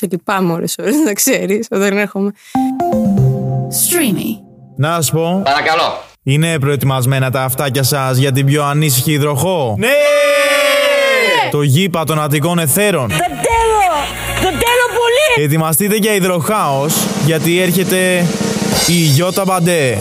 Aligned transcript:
Σε 0.00 0.06
λυπάμαι 0.10 0.52
ώρες 0.52 0.74
ώρες, 0.78 0.94
να 1.04 1.12
ξέρεις, 1.12 1.66
όταν 1.70 1.98
έρχομαι. 1.98 2.30
Streamy. 3.70 4.42
Να 4.76 5.02
σου 5.02 5.12
πω, 5.12 5.40
Παρακαλώ. 5.44 6.02
είναι 6.22 6.58
προετοιμασμένα 6.58 7.30
τα 7.30 7.42
αυτάκια 7.42 7.82
σας 7.82 8.16
για 8.16 8.32
την 8.32 8.46
πιο 8.46 8.64
ανήσυχη 8.64 9.12
υδροχό; 9.12 9.74
Ναι! 9.78 9.88
Το 11.50 11.62
γήπα 11.62 12.04
των 12.04 12.20
Αττικών 12.20 12.58
Εθέρων. 12.58 13.08
Δεν 13.08 13.18
θέλω! 13.18 14.04
Δεν 14.34 14.50
θέλω 14.52 14.86
πολύ! 14.88 15.44
Ετοιμαστείτε 15.44 15.96
για 15.96 16.14
υδροχάος, 16.14 16.94
γιατί 17.26 17.60
έρχεται 17.60 18.24
η 18.86 18.92
Γιώτα 18.92 19.44
Μπαντέ. 19.44 19.98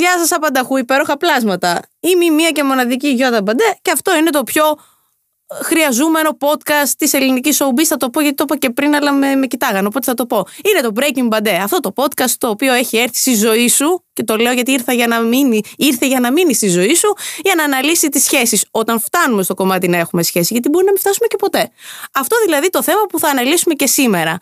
Γεια 0.00 0.08
σας, 0.08 0.18
γεια 0.18 0.26
σας 0.26 0.32
απανταχού, 0.36 0.76
υπέροχα 0.76 1.16
πλάσματα. 1.16 1.82
Είμαι 2.00 2.24
η 2.24 2.30
μία 2.30 2.50
και 2.50 2.64
μοναδική 2.64 3.08
Γιώτα 3.08 3.42
Μπαντέ 3.42 3.78
και 3.82 3.90
αυτό 3.90 4.16
είναι 4.16 4.30
το 4.30 4.42
πιο 4.42 4.64
ε, 4.66 5.64
χρειαζόμενο 5.64 6.36
podcast 6.40 6.88
της 6.98 7.12
ελληνικής 7.12 7.62
showbiz. 7.62 7.84
Θα 7.84 7.96
το 7.96 8.10
πω 8.10 8.20
γιατί 8.20 8.36
το 8.36 8.44
είπα 8.46 8.56
και 8.56 8.70
πριν, 8.70 8.94
αλλά 8.94 9.12
με, 9.12 9.34
με 9.34 9.46
κοιτάγανε, 9.46 9.86
οπότε 9.86 10.04
θα 10.04 10.14
το 10.14 10.26
πω. 10.26 10.46
Είναι 10.64 10.80
το 10.80 10.92
Breaking 10.96 11.36
Bad. 11.36 11.48
Αυτό 11.62 11.80
το 11.80 11.92
podcast 11.96 12.30
το 12.38 12.48
οποίο 12.48 12.72
έχει 12.72 12.96
έρθει 12.96 13.16
στη 13.16 13.34
ζωή 13.34 13.68
σου 13.68 14.04
και 14.12 14.24
το 14.24 14.36
λέω 14.36 14.52
γιατί 14.52 14.72
ήρθα 14.72 14.92
για 14.92 15.06
να 15.06 15.20
μείνει, 15.20 15.62
ήρθε 15.76 16.06
για 16.06 16.20
να 16.20 16.32
μείνει 16.32 16.54
στη 16.54 16.68
ζωή 16.68 16.94
σου 16.94 17.16
για 17.42 17.54
να 17.54 17.64
αναλύσει 17.64 18.08
τις 18.08 18.22
σχέσεις 18.22 18.64
όταν 18.70 19.00
φτάνουμε 19.00 19.42
στο 19.42 19.54
κομμάτι 19.54 19.88
να 19.88 19.96
έχουμε 19.96 20.22
σχέση, 20.22 20.52
γιατί 20.52 20.68
μπορεί 20.68 20.84
να 20.84 20.90
μην 20.90 21.00
φτάσουμε 21.00 21.26
και 21.26 21.36
ποτέ. 21.36 21.70
Αυτό 22.12 22.36
δηλαδή 22.44 22.70
το 22.70 22.82
θέμα 22.82 23.00
που 23.08 23.18
θα 23.18 23.28
αναλύσουμε 23.28 23.74
και 23.74 23.86
σήμερα. 23.86 24.38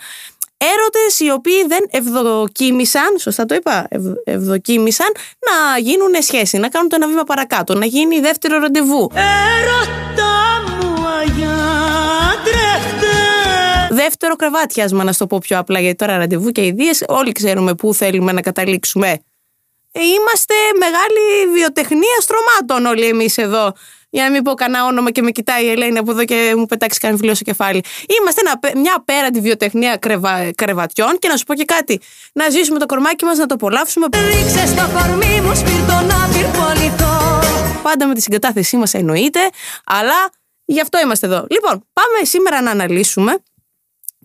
Έρωτες 0.58 1.20
οι 1.20 1.30
οποίοι 1.30 1.66
δεν 1.66 1.86
ευδοκίμησαν, 1.90 3.18
σωστά 3.18 3.46
το 3.46 3.54
είπα, 3.54 3.86
ευ, 3.90 4.02
ευδοκίμησαν 4.24 5.12
να 5.38 5.78
γίνουν 5.78 6.22
σχέση, 6.22 6.58
να 6.58 6.68
κάνουν 6.68 6.88
το 6.88 6.96
ένα 6.96 7.06
βήμα 7.06 7.24
παρακάτω, 7.24 7.74
να 7.74 7.86
γίνει 7.86 8.20
δεύτερο 8.20 8.58
ραντεβού. 8.58 9.10
Έρωτα 9.14 10.62
μου 10.66 11.06
αγιάτρεχτε! 11.06 13.06
Δεύτερο 13.90 14.36
κρεβάτιασμα, 14.36 15.04
να 15.04 15.12
στο 15.12 15.26
πω 15.26 15.38
πιο 15.38 15.58
απλά, 15.58 15.80
γιατί 15.80 15.96
τώρα 15.96 16.16
ραντεβού 16.16 16.50
και 16.50 16.64
ιδίε 16.64 16.90
όλοι 17.08 17.32
ξέρουμε 17.32 17.74
πού 17.74 17.94
θέλουμε 17.94 18.32
να 18.32 18.40
καταλήξουμε. 18.40 19.08
Ε, 19.92 20.00
Είμαστε 20.00 20.54
μεγάλη 20.78 21.52
βιοτεχνία 21.52 22.16
στρωμάτων 22.20 22.86
όλοι 22.86 23.06
εμείς 23.06 23.38
εδώ. 23.38 23.72
Για 24.10 24.24
να 24.24 24.30
μην 24.30 24.42
πω 24.42 24.54
κανένα 24.54 24.84
όνομα 24.84 25.10
και 25.10 25.22
με 25.22 25.30
κοιτάει 25.30 25.64
η 25.64 25.70
Ελένη 25.70 25.98
από 25.98 26.10
εδώ 26.10 26.24
και 26.24 26.54
μου 26.56 26.66
πετάξει 26.66 26.98
κανένα 26.98 27.18
βιβλίο 27.18 27.36
στο 27.36 27.44
κεφάλι. 27.44 27.82
Είμαστε 28.20 28.40
ένα, 28.44 28.80
μια 28.80 28.94
απέραντη 28.96 29.40
βιοτεχνία 29.40 29.96
κρεβα, 29.96 30.52
κρεβατιών 30.54 31.18
και 31.18 31.28
να 31.28 31.36
σου 31.36 31.44
πω 31.44 31.54
και 31.54 31.64
κάτι. 31.64 32.00
Να 32.32 32.48
ζήσουμε 32.48 32.78
το 32.78 32.86
κορμάκι 32.86 33.24
μας, 33.24 33.38
να 33.38 33.46
το 33.46 33.54
απολαύσουμε. 33.54 34.06
Ρίξε 34.12 34.66
στο 34.66 34.88
κορμί 34.94 35.40
μου 35.40 35.54
σπίρτο 35.54 35.92
να 35.92 36.28
πυρπολιθώ 36.32 37.40
Πάντα 37.82 38.06
με 38.06 38.14
τη 38.14 38.20
συγκατάθεσή 38.20 38.76
μας 38.76 38.94
εννοείται, 38.94 39.40
αλλά 39.84 40.30
γι' 40.64 40.80
αυτό 40.80 41.00
είμαστε 41.00 41.26
εδώ. 41.26 41.46
Λοιπόν, 41.50 41.84
πάμε 41.92 42.24
σήμερα 42.24 42.62
να 42.62 42.70
αναλύσουμε 42.70 43.38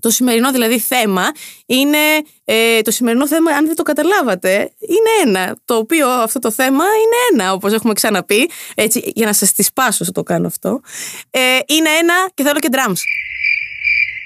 το 0.04 0.10
σημερινό 0.10 0.52
δηλαδή 0.52 0.80
θέμα 0.80 1.32
είναι, 1.66 1.98
ε, 2.46 2.82
το 2.82 2.92
σημερινό 2.92 3.28
θέμα 3.28 3.52
αν 3.52 3.66
δεν 3.66 3.76
το 3.76 3.84
καταλάβατε, 3.84 4.74
είναι 4.80 5.12
ένα. 5.30 5.58
Το 5.66 5.76
οποίο 5.76 6.10
αυτό 6.10 6.40
το 6.40 6.52
θέμα 6.52 6.84
είναι 6.84 7.42
ένα, 7.44 7.54
όπως 7.54 7.74
έχουμε 7.74 7.94
ξαναπεί, 7.94 8.50
έτσι 8.76 9.12
για 9.16 9.26
να 9.26 9.34
σας 9.34 9.52
τη 9.54 9.64
σπάσω 9.64 10.12
το 10.12 10.24
κάνω 10.24 10.48
αυτό. 10.48 10.82
Ε, 11.30 11.40
είναι 11.66 11.90
ένα 11.90 12.14
και 12.34 12.44
θέλω 12.44 12.60
και 12.60 12.70
drums. 12.72 13.02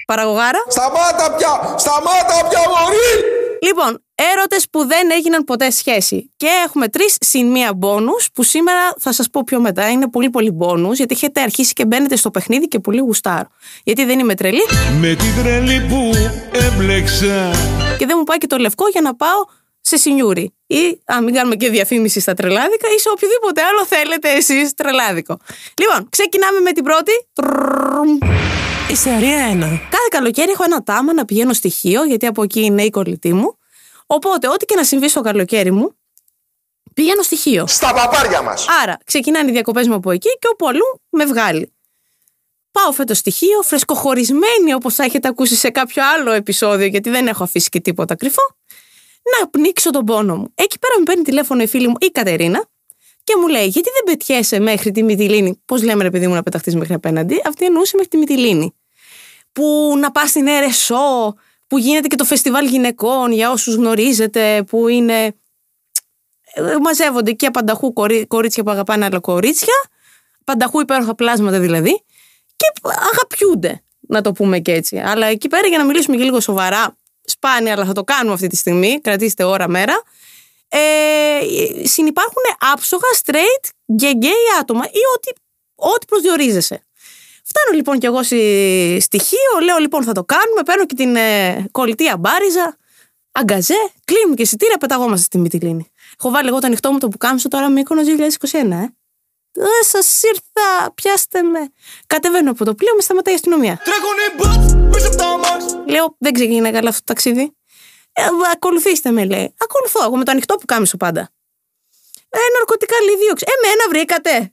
Παραγωγάρα. 0.06 0.58
Σταμάτα 0.68 1.34
πια! 1.36 1.74
Σταμάτα 1.78 2.48
πια, 2.48 2.60
μωρή! 2.68 3.22
Λοιπόν, 3.62 4.02
έρωτες 4.34 4.66
που 4.70 4.86
δεν 4.86 5.10
έγιναν 5.10 5.44
ποτέ 5.44 5.70
σχέση. 5.70 6.30
Και 6.36 6.46
έχουμε 6.66 6.88
τρεις 6.88 7.16
συν 7.20 7.50
μία 7.50 7.74
μπόνους 7.74 8.28
που 8.32 8.42
σήμερα 8.42 8.94
θα 8.98 9.12
σας 9.12 9.30
πω 9.30 9.42
πιο 9.44 9.60
μετά. 9.60 9.90
Είναι 9.90 10.08
πολύ 10.08 10.30
πολύ 10.30 10.50
μπόνους 10.50 10.96
γιατί 10.96 11.14
έχετε 11.14 11.40
αρχίσει 11.40 11.72
και 11.72 11.84
μπαίνετε 11.86 12.16
στο 12.16 12.30
παιχνίδι 12.30 12.68
και 12.68 12.78
πολύ 12.78 12.98
γουστάρω. 12.98 13.48
Γιατί 13.84 14.04
δεν 14.04 14.18
είμαι 14.18 14.34
τρελή 14.34 14.62
Με 15.00 15.14
την 15.14 15.42
τρέλη 15.42 15.86
που 15.88 16.10
έμπλεξα 16.52 17.50
και 17.98 18.06
δεν 18.06 18.16
μου 18.18 18.24
πάει 18.24 18.38
και 18.38 18.46
το 18.46 18.56
λευκό 18.56 18.88
για 18.88 19.00
να 19.00 19.14
πάω 19.14 19.44
σε 19.80 19.96
σινιούρι. 19.96 20.54
Ή, 20.66 21.00
αν 21.04 21.24
μην 21.24 21.34
κάνουμε 21.34 21.56
και 21.56 21.70
διαφήμιση 21.70 22.20
στα 22.20 22.34
τρελάδικα, 22.34 22.88
ή 22.96 23.00
σε 23.00 23.08
οποιοδήποτε 23.10 23.62
άλλο 23.62 23.86
θέλετε 23.86 24.28
εσείς 24.32 24.74
τρελάδικο. 24.74 25.38
Λοιπόν, 25.80 26.08
ξεκινάμε 26.08 26.60
με 26.60 26.72
την 26.72 26.84
πρώτη. 26.84 27.12
Τρρρρρμ. 27.32 28.18
Ιστορία 28.90 29.36
1. 29.52 29.58
Κάθε 29.90 30.08
καλοκαίρι 30.08 30.50
έχω 30.50 30.64
ένα 30.64 30.82
τάμα 30.82 31.14
να 31.14 31.24
πηγαίνω 31.24 31.52
στοιχείο, 31.52 32.04
γιατί 32.04 32.26
από 32.26 32.42
εκεί 32.42 32.60
είναι 32.60 32.82
η 32.82 32.90
κολλητή 32.90 33.32
μου. 33.32 33.57
Οπότε, 34.10 34.48
ό,τι 34.48 34.64
και 34.64 34.74
να 34.74 34.84
συμβεί 34.84 35.08
στο 35.08 35.20
καλοκαίρι 35.20 35.70
μου, 35.70 35.96
πηγαίνω 36.94 37.22
στοιχείο. 37.22 37.66
Στα 37.66 37.94
παπάρια 37.94 38.42
μας! 38.42 38.66
Άρα, 38.82 38.98
ξεκινάνε 39.04 39.48
οι 39.48 39.52
διακοπές 39.52 39.88
μου 39.88 39.94
από 39.94 40.10
εκεί 40.10 40.28
και 40.28 40.48
όπου 40.52 40.68
αλλού 40.68 41.02
με 41.08 41.24
βγάλει. 41.24 41.72
Πάω 42.70 42.92
φέτος 42.92 43.18
στοιχείο, 43.18 43.62
φρεσκοχωρισμένη 43.62 44.74
όπως 44.74 44.94
θα 44.94 45.04
έχετε 45.04 45.28
ακούσει 45.28 45.54
σε 45.54 45.70
κάποιο 45.70 46.02
άλλο 46.14 46.32
επεισόδιο, 46.32 46.86
γιατί 46.86 47.10
δεν 47.10 47.26
έχω 47.26 47.42
αφήσει 47.42 47.68
και 47.68 47.80
τίποτα 47.80 48.14
κρυφό, 48.14 48.42
να 49.38 49.48
πνίξω 49.48 49.90
τον 49.90 50.04
πόνο 50.04 50.36
μου. 50.36 50.52
Εκεί 50.54 50.78
πέρα 50.78 50.94
με 50.98 51.04
παίρνει 51.04 51.22
τηλέφωνο 51.22 51.62
η 51.62 51.66
φίλη 51.66 51.88
μου 51.88 51.94
η 52.00 52.06
Κατερίνα 52.06 52.68
και 53.24 53.34
μου 53.40 53.48
λέει: 53.48 53.66
Γιατί 53.66 53.90
δεν 53.90 54.02
πετιέσαι 54.04 54.60
μέχρι 54.60 54.90
τη 54.90 55.02
Μυτιλίνη; 55.02 55.62
Πώς 55.64 55.82
λέμε, 55.82 56.02
ρε 56.02 56.10
παιδί 56.10 56.26
μου, 56.26 56.34
να 56.34 56.42
πεταχτείς 56.42 56.76
μέχρι 56.76 56.94
απέναντι. 56.94 57.42
Αυτή 57.44 57.64
εννοούσε 57.64 57.96
μέχρι 57.96 58.10
τη 58.10 58.16
Μυτιλίνη. 58.16 58.74
Που 59.52 59.94
να 59.98 60.10
πας 60.10 60.30
στην 60.30 60.46
ΕΡΕΣΟ, 60.46 61.34
που 61.68 61.78
γίνεται 61.78 62.06
και 62.08 62.16
το 62.16 62.24
φεστιβάλ 62.24 62.66
γυναικών 62.66 63.32
για 63.32 63.50
όσους 63.50 63.74
γνωρίζετε, 63.74 64.62
που 64.62 64.88
είναι. 64.88 65.34
ε, 66.54 66.76
Μαζεύονται 66.82 67.30
εκεί 67.30 67.46
απανταχού 67.46 67.92
κορί- 67.92 68.26
κορίτσια 68.26 68.62
που 68.62 68.70
αγαπάνε 68.70 69.04
άλλα 69.04 69.18
κορίτσια, 69.20 69.74
πανταχού 70.44 70.80
υπέροχα 70.80 71.14
πλάσματα 71.14 71.58
δηλαδή, 71.60 72.02
και 72.56 72.90
αγαπιούνται, 73.12 73.82
να 74.00 74.20
το 74.20 74.32
πούμε 74.32 74.58
και 74.58 74.72
έτσι. 74.72 74.98
Αλλά 74.98 75.26
εκεί 75.26 75.48
πέρα 75.48 75.66
για 75.68 75.78
να 75.78 75.84
μιλήσουμε 75.84 76.16
και 76.16 76.22
λίγο 76.22 76.40
σοβαρά, 76.40 76.96
σπάνια, 77.24 77.72
αλλά 77.72 77.84
θα 77.84 77.92
το 77.92 78.04
κάνουμε 78.04 78.34
αυτή 78.34 78.46
τη 78.46 78.56
στιγμή, 78.56 79.00
κρατήστε 79.00 79.44
ώρα 79.44 79.68
μέρα, 79.68 80.02
ε, 80.68 80.78
συνυπάρχουν 81.86 82.42
άψογα, 82.72 83.08
straight 83.24 83.68
και 83.96 84.12
gay 84.22 84.60
άτομα 84.60 84.84
ή 84.84 85.00
ό,τι, 85.16 85.30
ό,τι 85.74 86.06
προσδιορίζεσαι. 86.06 86.82
Φτάνω 87.48 87.76
λοιπόν 87.76 87.98
κι 87.98 88.06
εγώ 88.06 88.22
στη 88.22 88.98
στοιχείο, 89.00 89.52
λέω 89.64 89.78
λοιπόν 89.78 90.02
θα 90.02 90.12
το 90.12 90.24
κάνουμε, 90.24 90.62
παίρνω 90.64 90.86
και 90.86 90.94
την 90.94 91.16
ε, 91.16 91.66
κολλητή 91.70 92.08
αμπάριζα, 92.08 92.76
αγκαζέ, 93.32 93.90
κλείνουμε 94.04 94.34
και 94.34 94.42
εισιτήρια, 94.42 94.78
πεταγόμαστε 94.78 95.24
στη 95.24 95.38
Μυτιλίνη. 95.38 95.92
Έχω 96.18 96.30
βάλει 96.30 96.48
εγώ 96.48 96.58
το 96.58 96.66
ανοιχτό 96.66 96.92
μου 96.92 96.98
το 96.98 97.08
πουκάμισο 97.08 97.48
τώρα 97.48 97.68
με 97.68 97.82
2021, 97.88 98.52
ε. 98.52 98.86
Δεν 99.52 99.82
σας 99.82 100.22
ήρθα, 100.22 100.92
πιάστε 100.94 101.42
με. 101.42 101.72
Κατεβαίνω 102.06 102.50
από 102.50 102.64
το 102.64 102.74
πλοίο, 102.74 102.94
με 102.94 103.00
σταματάει 103.00 103.34
η 103.34 103.36
αστυνομία. 103.36 103.80
Τρέχουνε 103.84 104.22
οι 104.28 104.34
μποτ 104.36 104.94
πίσω 104.94 105.06
από 105.06 105.16
τα 105.16 105.38
μας! 105.38 105.78
Λέω, 105.86 106.16
δεν 106.18 106.32
ξεκινάει 106.32 106.72
καλά 106.72 106.88
αυτό 106.88 107.00
το 107.04 107.12
ταξίδι. 107.12 107.56
Ε, 108.12 108.22
ακολουθήστε 108.52 109.10
με, 109.10 109.24
λέει. 109.24 109.54
Ακολουθώ, 109.58 110.04
εγώ 110.04 110.16
με 110.16 110.24
το 110.24 110.30
ανοιχτό 110.30 110.54
που 110.54 110.66
κάμισο 110.66 110.96
πάντα. 110.96 111.30
Ε, 112.28 112.38
ναρκωτικά 112.56 112.94
λέει 113.04 113.16
δίωξη. 113.16 113.44
Ε, 113.48 113.66
με 113.66 113.72
ένα 113.72 113.84
βρήκατε. 113.88 114.52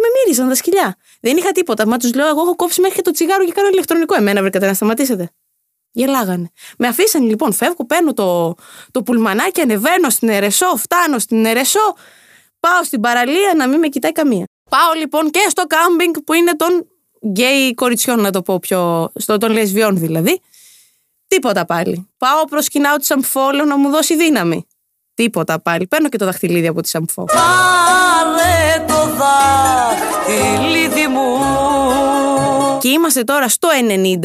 Με 0.00 0.06
μύρισαν 0.16 0.48
τα 0.48 0.54
σκυλιά. 0.54 0.96
Δεν 1.20 1.36
είχα 1.36 1.52
τίποτα. 1.52 1.86
Μα 1.86 1.96
τους 1.96 2.14
λέω, 2.14 2.28
εγώ 2.28 2.40
έχω 2.40 2.56
κόψει 2.56 2.80
μέχρι 2.80 2.96
και 2.96 3.02
το 3.02 3.10
τσιγάρο 3.10 3.44
και 3.44 3.52
κάνω 3.52 3.68
ηλεκτρονικό. 3.68 4.14
Εμένα 4.14 4.40
βρήκατε 4.40 4.66
να 4.66 4.74
σταματήσετε. 4.74 5.30
Γελάγανε. 5.92 6.50
Με 6.78 6.86
αφήσανε 6.86 7.26
λοιπόν, 7.26 7.52
φεύγω, 7.52 7.86
παίρνω 7.86 8.12
το, 8.12 8.54
το 8.90 9.02
πουλμανάκι, 9.02 9.60
ανεβαίνω 9.60 10.10
στην 10.10 10.28
Ερεσό, 10.28 10.76
φτάνω 10.76 11.18
στην 11.18 11.44
Ερεσό, 11.44 11.94
πάω 12.60 12.84
στην 12.84 13.00
παραλία 13.00 13.52
να 13.56 13.68
μην 13.68 13.78
με 13.78 13.88
κοιτάει 13.88 14.12
καμία. 14.12 14.44
Πάω 14.70 14.92
λοιπόν 14.98 15.30
και 15.30 15.46
στο 15.48 15.66
κάμπινγκ 15.66 16.14
που 16.24 16.32
είναι 16.32 16.56
των 16.56 16.86
γκέι 17.26 17.74
κοριτσιών, 17.74 18.20
να 18.20 18.30
το 18.30 18.42
πω 18.42 18.58
πιο. 18.58 19.12
στο 19.14 19.38
των 19.38 19.52
λεσβιών 19.52 19.98
δηλαδή. 19.98 20.40
Τίποτα 21.26 21.64
πάλι. 21.64 22.08
Πάω, 22.16 22.44
προσκυνάω 22.44 22.96
τη 22.96 23.04
Σαμφόλο 23.04 23.64
να 23.64 23.76
μου 23.76 23.90
δώσει 23.90 24.16
δύναμη. 24.16 24.66
Τίποτα 25.14 25.60
πάλι. 25.60 25.86
Παίρνω 25.86 26.08
και 26.08 26.18
το 26.18 26.24
δαχτυλίδι 26.24 26.66
από 26.66 26.80
τη 26.80 26.88
Σαμφό. 26.88 27.24
Πάρε 27.24 28.84
το 28.88 28.94
δάχτυλίδι 28.94 29.89
μου 31.08 31.28
Και 32.80 32.88
είμαστε 32.88 33.24
τώρα 33.24 33.48
στο 33.48 33.68
90. 33.88 34.24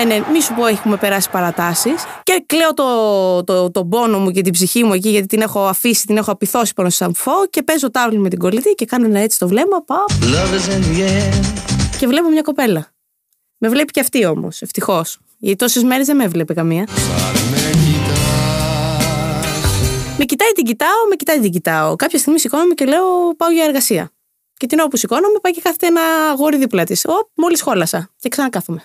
Ε, 0.00 0.04
ναι, 0.04 0.22
μη 0.32 0.40
σου 0.40 0.54
πω 0.54 0.66
έχουμε 0.66 0.96
περάσει 0.96 1.30
παρατάσεις 1.30 2.04
Και 2.22 2.44
κλαίω 2.46 2.74
το, 2.74 3.44
το, 3.44 3.70
το 3.70 3.84
πόνο 3.84 4.18
μου 4.18 4.30
και 4.30 4.40
την 4.40 4.52
ψυχή 4.52 4.84
μου 4.84 4.92
εκεί 4.92 5.08
γιατί 5.08 5.26
την 5.26 5.40
έχω 5.40 5.66
αφήσει, 5.66 6.06
την 6.06 6.16
έχω 6.16 6.30
απειθώσει 6.30 6.72
πάνω 6.74 6.88
στη 6.88 6.98
Σαμφό 6.98 7.32
και 7.50 7.62
παίζω 7.62 7.90
τάβλη 7.90 8.18
με 8.18 8.28
την 8.28 8.38
κολλητή 8.38 8.74
και 8.74 8.84
κάνω 8.84 9.06
ένα 9.06 9.18
έτσι 9.18 9.38
το 9.38 9.48
βλέμμα, 9.48 9.82
πάω 9.86 10.04
και 11.98 12.08
βλέπω 12.08 12.28
μια 12.28 12.42
κοπέλα. 12.42 12.86
Με 13.58 13.68
βλέπει 13.68 13.90
και 13.90 14.00
αυτή 14.00 14.24
όμως, 14.24 14.62
ευτυχώς. 14.62 15.18
Γιατί 15.38 15.56
τόσες 15.56 15.82
μέρες 15.82 16.06
δεν 16.06 16.16
με 16.16 16.24
έβλεπε 16.24 16.54
καμία. 16.54 16.86
Με 20.18 20.24
κοιτάει, 20.24 20.52
την 20.52 20.64
κοιτάω, 20.64 21.06
με 21.08 21.16
κοιτάει, 21.16 21.40
την 21.40 21.50
κοιτάω. 21.50 21.96
Κάποια 21.96 22.18
στιγμή 22.18 22.38
σηκώνομαι 22.38 22.74
και 22.74 22.84
λέω: 22.84 23.34
Πάω 23.36 23.50
για 23.50 23.64
εργασία. 23.64 24.10
Και 24.62 24.68
την 24.68 24.78
ώρα 24.78 24.88
που 24.88 24.96
σηκώνομαι, 24.96 25.38
πάει 25.42 25.52
και 25.52 25.60
κάθεται 25.60 25.86
ένα 25.86 26.00
αγόρι 26.30 26.56
δίπλα 26.56 26.84
της. 26.84 27.04
Ω, 27.04 27.30
μόλις 27.34 27.62
χόλασα. 27.62 28.10
Και 28.18 28.28
ξανακάθομαι. 28.28 28.84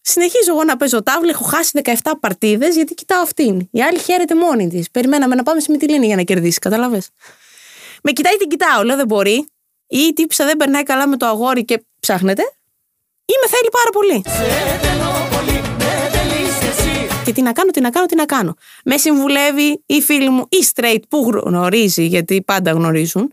Συνεχίζω 0.00 0.50
εγώ 0.50 0.64
να 0.64 0.76
παίζω 0.76 1.02
τάβλη, 1.02 1.30
έχω 1.30 1.44
χάσει 1.44 1.80
17 1.84 2.12
παρτίδες 2.20 2.74
γιατί 2.74 2.94
κοιτάω 2.94 3.22
αυτήν. 3.22 3.68
Η 3.70 3.82
άλλη 3.82 3.98
χαίρεται 3.98 4.34
μόνη 4.34 4.68
της. 4.68 4.90
Περιμέναμε 4.90 5.34
να 5.34 5.42
πάμε 5.42 5.60
στη 5.60 5.70
Μυτιλίνη 5.70 6.06
για 6.06 6.16
να 6.16 6.22
κερδίσει, 6.22 6.58
κατάλαβες; 6.58 7.08
Με 8.02 8.12
κοιτάει, 8.12 8.36
την 8.36 8.48
κοιτάω. 8.48 8.82
Λέω 8.82 8.96
δεν 8.96 9.06
μπορεί. 9.06 9.46
Ή 9.86 9.98
η 9.98 10.12
τύψα 10.12 10.44
δεν 10.44 10.56
περνάει 10.56 10.82
καλά 10.82 11.08
με 11.08 11.16
το 11.16 11.26
αγόρι 11.26 11.64
και 11.64 11.84
ψάχνετε. 12.00 12.42
Ή 13.24 13.34
με 13.42 13.48
θέλει 13.48 13.70
πάρα 13.70 13.90
πολύ. 13.90 14.22
Και 17.26 17.32
τι 17.32 17.42
να 17.42 17.52
κάνω, 17.52 17.70
τι 17.70 17.80
να 17.80 17.90
κάνω, 17.90 18.06
τι 18.06 18.16
να 18.16 18.24
κάνω. 18.24 18.54
Με 18.84 18.96
συμβουλεύει 18.96 19.82
η 19.86 20.00
φίλη 20.00 20.28
μου, 20.28 20.46
η 20.48 20.56
straight 20.74 21.00
που 21.08 21.30
γνωρίζει, 21.44 22.04
γιατί 22.06 22.42
πάντα 22.42 22.70
γνωρίζουν. 22.70 23.32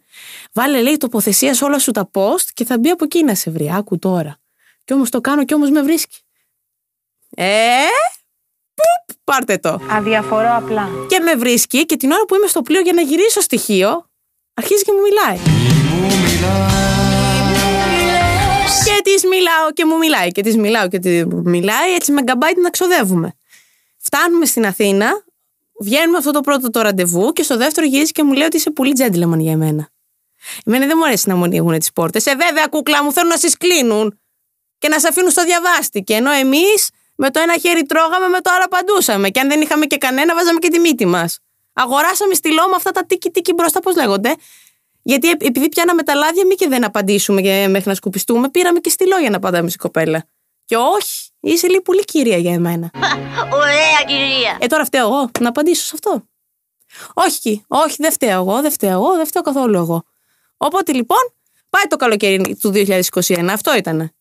Βάλε, 0.53 0.81
λέει, 0.81 0.97
τοποθεσία 0.97 1.53
σε 1.53 1.63
όλα 1.63 1.79
σου 1.79 1.91
τα 1.91 2.09
post 2.13 2.47
και 2.53 2.65
θα 2.65 2.79
μπει 2.79 2.89
από 2.89 3.03
εκεί 3.03 3.23
να 3.23 3.35
σε 3.35 3.51
βρει. 3.51 3.71
Άκου 3.73 3.99
τώρα. 3.99 4.37
Κι 4.85 4.93
όμως 4.93 5.09
το 5.09 5.21
κάνω 5.21 5.45
και 5.45 5.53
όμως 5.53 5.69
με 5.69 5.81
βρίσκει. 5.81 6.17
Ε, 7.35 7.45
πουπ, 8.73 9.17
πάρτε 9.23 9.57
το. 9.57 9.79
Αδιαφορώ 9.89 10.55
απλά. 10.55 10.89
Και 11.09 11.19
με 11.19 11.35
βρίσκει 11.35 11.85
και 11.85 11.95
την 11.95 12.11
ώρα 12.11 12.25
που 12.25 12.35
είμαι 12.35 12.47
στο 12.47 12.61
πλοίο 12.61 12.81
για 12.81 12.93
να 12.93 13.01
γυρίσω 13.01 13.41
στοιχείο, 13.41 14.09
αρχίζει 14.53 14.83
και 14.83 14.91
μου 14.91 15.01
μιλάει. 15.01 15.37
Και 18.85 19.01
της 19.03 19.23
μιλάω 19.23 19.71
και 19.73 19.85
μου 19.85 19.97
μιλάει 19.97 20.31
και 20.31 20.41
της 20.41 20.57
μιλάω 20.57 20.87
και 20.87 20.99
τη 20.99 21.25
μιλάει, 21.27 21.93
έτσι 21.95 22.11
με 22.11 22.21
γκαμπάιτι 22.21 22.61
να 22.61 22.69
ξοδεύουμε. 22.69 23.35
Φτάνουμε 24.05 24.45
στην 24.45 24.65
Αθήνα, 24.65 25.23
βγαίνουμε 25.79 26.17
αυτό 26.17 26.31
το 26.31 26.41
πρώτο 26.41 26.69
το 26.69 26.81
ραντεβού 26.81 27.31
και 27.31 27.43
στο 27.43 27.57
δεύτερο 27.57 27.87
γυρίζει 27.87 28.11
και 28.11 28.23
μου 28.23 28.33
λέει 28.33 28.45
ότι 28.45 28.57
είσαι 28.57 28.71
πολύ 28.71 28.93
gentleman 28.97 29.37
για 29.37 29.51
εμένα. 29.51 29.89
Εμένα 30.65 30.85
δεν 30.85 30.97
μου 30.99 31.05
αρέσει 31.05 31.29
να 31.29 31.35
μου 31.35 31.43
ανοίγουν 31.43 31.79
τις 31.79 31.93
πόρτες. 31.93 32.25
Ε, 32.25 32.35
βέβαια, 32.35 32.67
κούκλα 32.67 33.03
μου, 33.03 33.11
θέλουν 33.11 33.29
να 33.29 33.37
σα 33.37 33.49
κλείνουν 33.49 34.19
και 34.77 34.87
να 34.87 34.99
σε 34.99 35.07
αφήνουν 35.07 35.29
στο 35.29 35.43
διαβάστηκε. 35.43 36.13
Ενώ 36.13 36.31
εμείς 36.31 36.89
με 37.15 37.31
το 37.31 37.39
ένα 37.39 37.57
χέρι 37.57 37.85
τρώγαμε, 37.85 38.27
με 38.27 38.41
το 38.41 38.49
άλλο 38.53 38.63
απαντούσαμε. 38.65 39.29
Και 39.29 39.39
αν 39.39 39.47
δεν 39.47 39.61
είχαμε 39.61 39.85
και 39.85 39.97
κανένα, 39.97 40.35
βάζαμε 40.35 40.59
και 40.59 40.69
τη 40.69 40.79
μύτη 40.79 41.05
μας. 41.05 41.39
Αγοράσαμε 41.73 42.33
στη 42.33 42.53
λόμα 42.53 42.75
αυτά 42.75 42.91
τα 42.91 43.05
τίκι 43.05 43.29
τίκι 43.29 43.53
μπροστά, 43.53 43.79
πώς 43.79 43.95
λέγονται. 43.95 44.35
Γιατί 45.01 45.29
ε- 45.29 45.35
επειδή 45.39 45.69
πιάναμε 45.69 46.03
τα 46.03 46.15
λάδια, 46.15 46.45
μη 46.45 46.55
και 46.55 46.67
δεν 46.67 46.83
απαντήσουμε 46.83 47.41
και 47.41 47.67
μέχρι 47.69 47.89
να 47.89 47.95
σκουπιστούμε, 47.95 48.49
πήραμε 48.49 48.79
και 48.79 48.89
στυλό 48.89 49.17
για 49.17 49.29
να 49.29 49.37
απαντάμε 49.37 49.69
στην 49.69 49.81
κοπέλα. 49.81 50.25
Και 50.65 50.75
όχι, 50.77 51.29
είσαι 51.43 51.67
λίγο 51.67 51.81
πολύ 51.81 52.05
κυρία 52.05 52.37
για 52.37 52.53
εμένα. 52.53 52.91
Ωραία 53.53 54.03
κυρία. 54.07 54.57
Ε, 54.59 54.67
τώρα 54.67 54.85
φταίω 54.85 55.07
εγώ 55.07 55.29
να 55.39 55.49
απαντήσω 55.49 55.85
σε 55.85 55.91
αυτό. 55.93 56.23
Όχι, 57.13 57.65
όχι, 57.67 57.95
δεν 57.99 58.11
φταίω 58.11 58.39
εγώ, 58.39 58.61
δεν 58.61 58.71
φταίω 58.71 58.91
εγώ, 58.91 59.15
δεν 59.15 59.25
φταίω 59.25 59.41
καθόλου 59.41 59.77
εγώ. 59.77 60.03
Οπότε 60.57 60.93
λοιπόν, 60.93 61.33
πάει 61.69 61.83
το 61.87 61.95
καλοκαίρι 61.95 62.57
του 62.61 62.71
2021. 62.75 63.47
Αυτό 63.49 63.75
ήταν. 63.75 64.11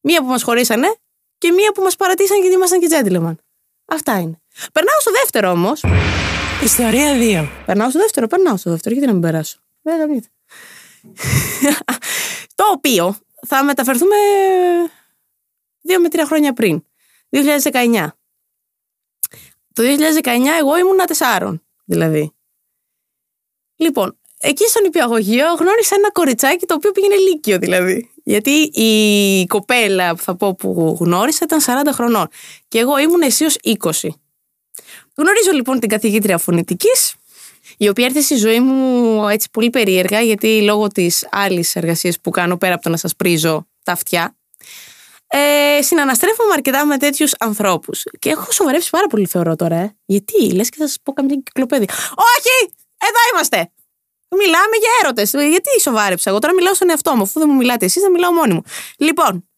Μία 0.00 0.20
που 0.20 0.26
μας 0.26 0.42
χωρίσανε 0.42 0.94
και 1.38 1.52
μία 1.52 1.72
που 1.72 1.82
μας 1.82 1.96
παρατήσαν 1.96 2.40
γιατί 2.40 2.54
ήμασταν 2.54 2.80
και 2.80 2.88
gentleman. 2.90 3.34
Αυτά 3.84 4.18
είναι. 4.18 4.40
Περνάω 4.72 5.00
στο 5.00 5.10
δεύτερο 5.10 5.50
όμως. 5.50 5.84
Ιστορία 6.62 7.42
2. 7.44 7.48
Περνάω 7.66 7.90
στο 7.90 7.98
δεύτερο, 7.98 8.26
περνάω 8.26 8.56
στο 8.56 8.70
δεύτερο. 8.70 8.94
Γιατί 8.94 9.10
να 9.10 9.14
μην 9.18 9.22
περάσω. 9.22 9.58
Δεν 9.82 9.98
γαμιέται. 9.98 10.28
το 12.58 12.64
οποίο 12.72 13.16
θα 13.46 13.64
μεταφερθούμε 13.64 14.16
δύο 15.80 16.00
με 16.00 16.08
τρία 16.08 16.26
χρόνια 16.26 16.52
πριν. 16.52 16.84
2019. 17.30 18.08
Το 19.72 19.82
2019 19.82 20.28
εγώ 20.60 20.78
ήμουνα 20.78 21.04
τεσσάρων, 21.04 21.62
δηλαδή. 21.84 22.32
Λοιπόν, 23.76 24.18
εκεί 24.38 24.68
στον 24.68 24.84
υπηαγωγείο 24.84 25.54
γνώρισα 25.54 25.94
ένα 25.94 26.12
κοριτσάκι 26.12 26.66
το 26.66 26.74
οποίο 26.74 26.92
πήγαινε 26.92 27.16
λύκειο, 27.16 27.58
δηλαδή. 27.58 28.10
Γιατί 28.24 28.50
η 28.60 29.46
κοπέλα 29.46 30.14
που 30.14 30.22
θα 30.22 30.36
πω 30.36 30.54
που 30.54 30.96
γνώρισα 31.00 31.44
ήταν 31.44 31.60
40 31.90 31.92
χρονών 31.92 32.28
και 32.68 32.78
εγώ 32.78 32.98
ήμουν 32.98 33.20
αισίως 33.20 33.56
20. 33.62 33.74
Γνωρίζω 35.16 35.50
λοιπόν 35.52 35.80
την 35.80 35.88
καθηγήτρια 35.88 36.38
φωνητικής, 36.38 37.14
η 37.76 37.88
οποία 37.88 38.04
έρθει 38.04 38.22
στη 38.22 38.36
ζωή 38.36 38.60
μου 38.60 39.28
έτσι 39.28 39.48
πολύ 39.50 39.70
περίεργα, 39.70 40.20
γιατί 40.20 40.62
λόγω 40.62 40.88
της 40.88 41.28
άλλης 41.30 41.76
εργασίας 41.76 42.20
που 42.20 42.30
κάνω 42.30 42.56
πέρα 42.56 42.74
από 42.74 42.82
το 42.82 42.88
να 42.88 42.96
σας 42.96 43.16
πρίζω 43.16 43.66
τα 43.82 43.92
αυτιά, 43.92 44.37
ε, 45.28 45.82
συναναστρέφομαι 45.82 46.52
αρκετά 46.52 46.86
με 46.86 46.96
τέτοιους 46.96 47.34
ανθρώπους. 47.38 48.02
Και 48.18 48.30
έχω 48.30 48.52
σοβαρεύσει 48.52 48.90
πάρα 48.90 49.06
πολύ, 49.06 49.26
θεωρώ 49.26 49.56
τώρα. 49.56 49.76
Ε. 49.76 49.96
Γιατί, 50.04 50.54
λες 50.54 50.68
και 50.68 50.76
θα 50.78 50.86
σας 50.86 50.96
πω 51.02 51.12
καμιά 51.12 51.40
κυκλοπαίδη. 51.44 51.84
Όχι! 52.14 52.74
Εδώ 52.98 53.18
είμαστε! 53.32 53.72
Μιλάμε 54.36 54.76
για 54.80 54.90
έρωτες. 55.02 55.30
Γιατί 55.30 55.80
σοβάρεψα. 55.80 56.30
Εγώ 56.30 56.38
τώρα 56.38 56.54
μιλάω 56.54 56.74
στον 56.74 56.90
εαυτό 56.90 57.16
μου. 57.16 57.22
Αφού 57.22 57.38
δεν 57.38 57.48
μου 57.50 57.56
μιλάτε 57.56 57.84
εσείς, 57.84 58.02
θα 58.02 58.10
μιλάω 58.10 58.32
μόνη 58.32 58.54
μου. 58.54 58.62
Λοιπόν, 58.98 59.48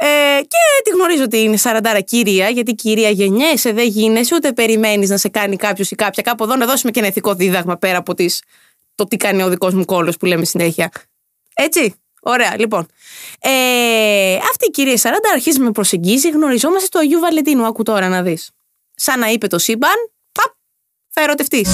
ε, 0.00 0.06
και 0.40 0.58
τη 0.84 0.90
γνωρίζω 0.90 1.22
ότι 1.22 1.38
είναι 1.38 1.56
σαραντάρα 1.56 2.00
κυρία, 2.00 2.48
γιατί 2.48 2.74
κυρία 2.74 3.10
γεννιέσαι, 3.10 3.72
δεν 3.72 3.88
γίνεσαι, 3.88 4.34
ούτε 4.34 4.52
περιμένεις 4.52 5.08
να 5.08 5.16
σε 5.16 5.28
κάνει 5.28 5.56
κάποιος 5.56 5.90
ή 5.90 5.94
κάποια. 5.94 6.22
Κάπου 6.22 6.44
εδώ 6.44 6.56
να 6.56 6.66
δώσουμε 6.66 6.90
και 6.90 6.98
ένα 6.98 7.08
ηθικό 7.08 7.34
δίδαγμα 7.34 7.76
πέρα 7.76 7.98
από 7.98 8.14
τις, 8.14 8.42
το 8.94 9.04
τι 9.04 9.16
κάνει 9.16 9.42
ο 9.42 9.48
δικός 9.48 9.74
μου 9.74 9.84
κόλος 9.84 10.16
που 10.16 10.26
λέμε 10.26 10.44
συνέχεια. 10.44 10.90
Έτσι. 11.54 11.94
Ωραία, 12.28 12.54
λοιπόν. 12.58 12.86
Ε, 13.40 14.34
αυτή 14.34 14.66
η 14.66 14.70
κυρία 14.70 14.96
40 15.02 15.08
αρχίζει 15.32 15.58
να 15.58 15.64
με 15.64 15.70
προσεγγίζει, 15.70 16.30
γνωριζόμαστε 16.30 16.86
στο 16.86 16.98
Αγίου 16.98 17.20
Βαλεντίνου. 17.20 17.66
Άκου 17.66 17.82
τώρα 17.82 18.08
να 18.08 18.22
δεις. 18.22 18.50
Σαν 18.94 19.18
να 19.18 19.28
είπε 19.28 19.46
το 19.46 19.58
σύμπαν, 19.58 19.94
παπ, 20.32 20.54
θα 21.08 21.22
ερωτευτεί. 21.22 21.66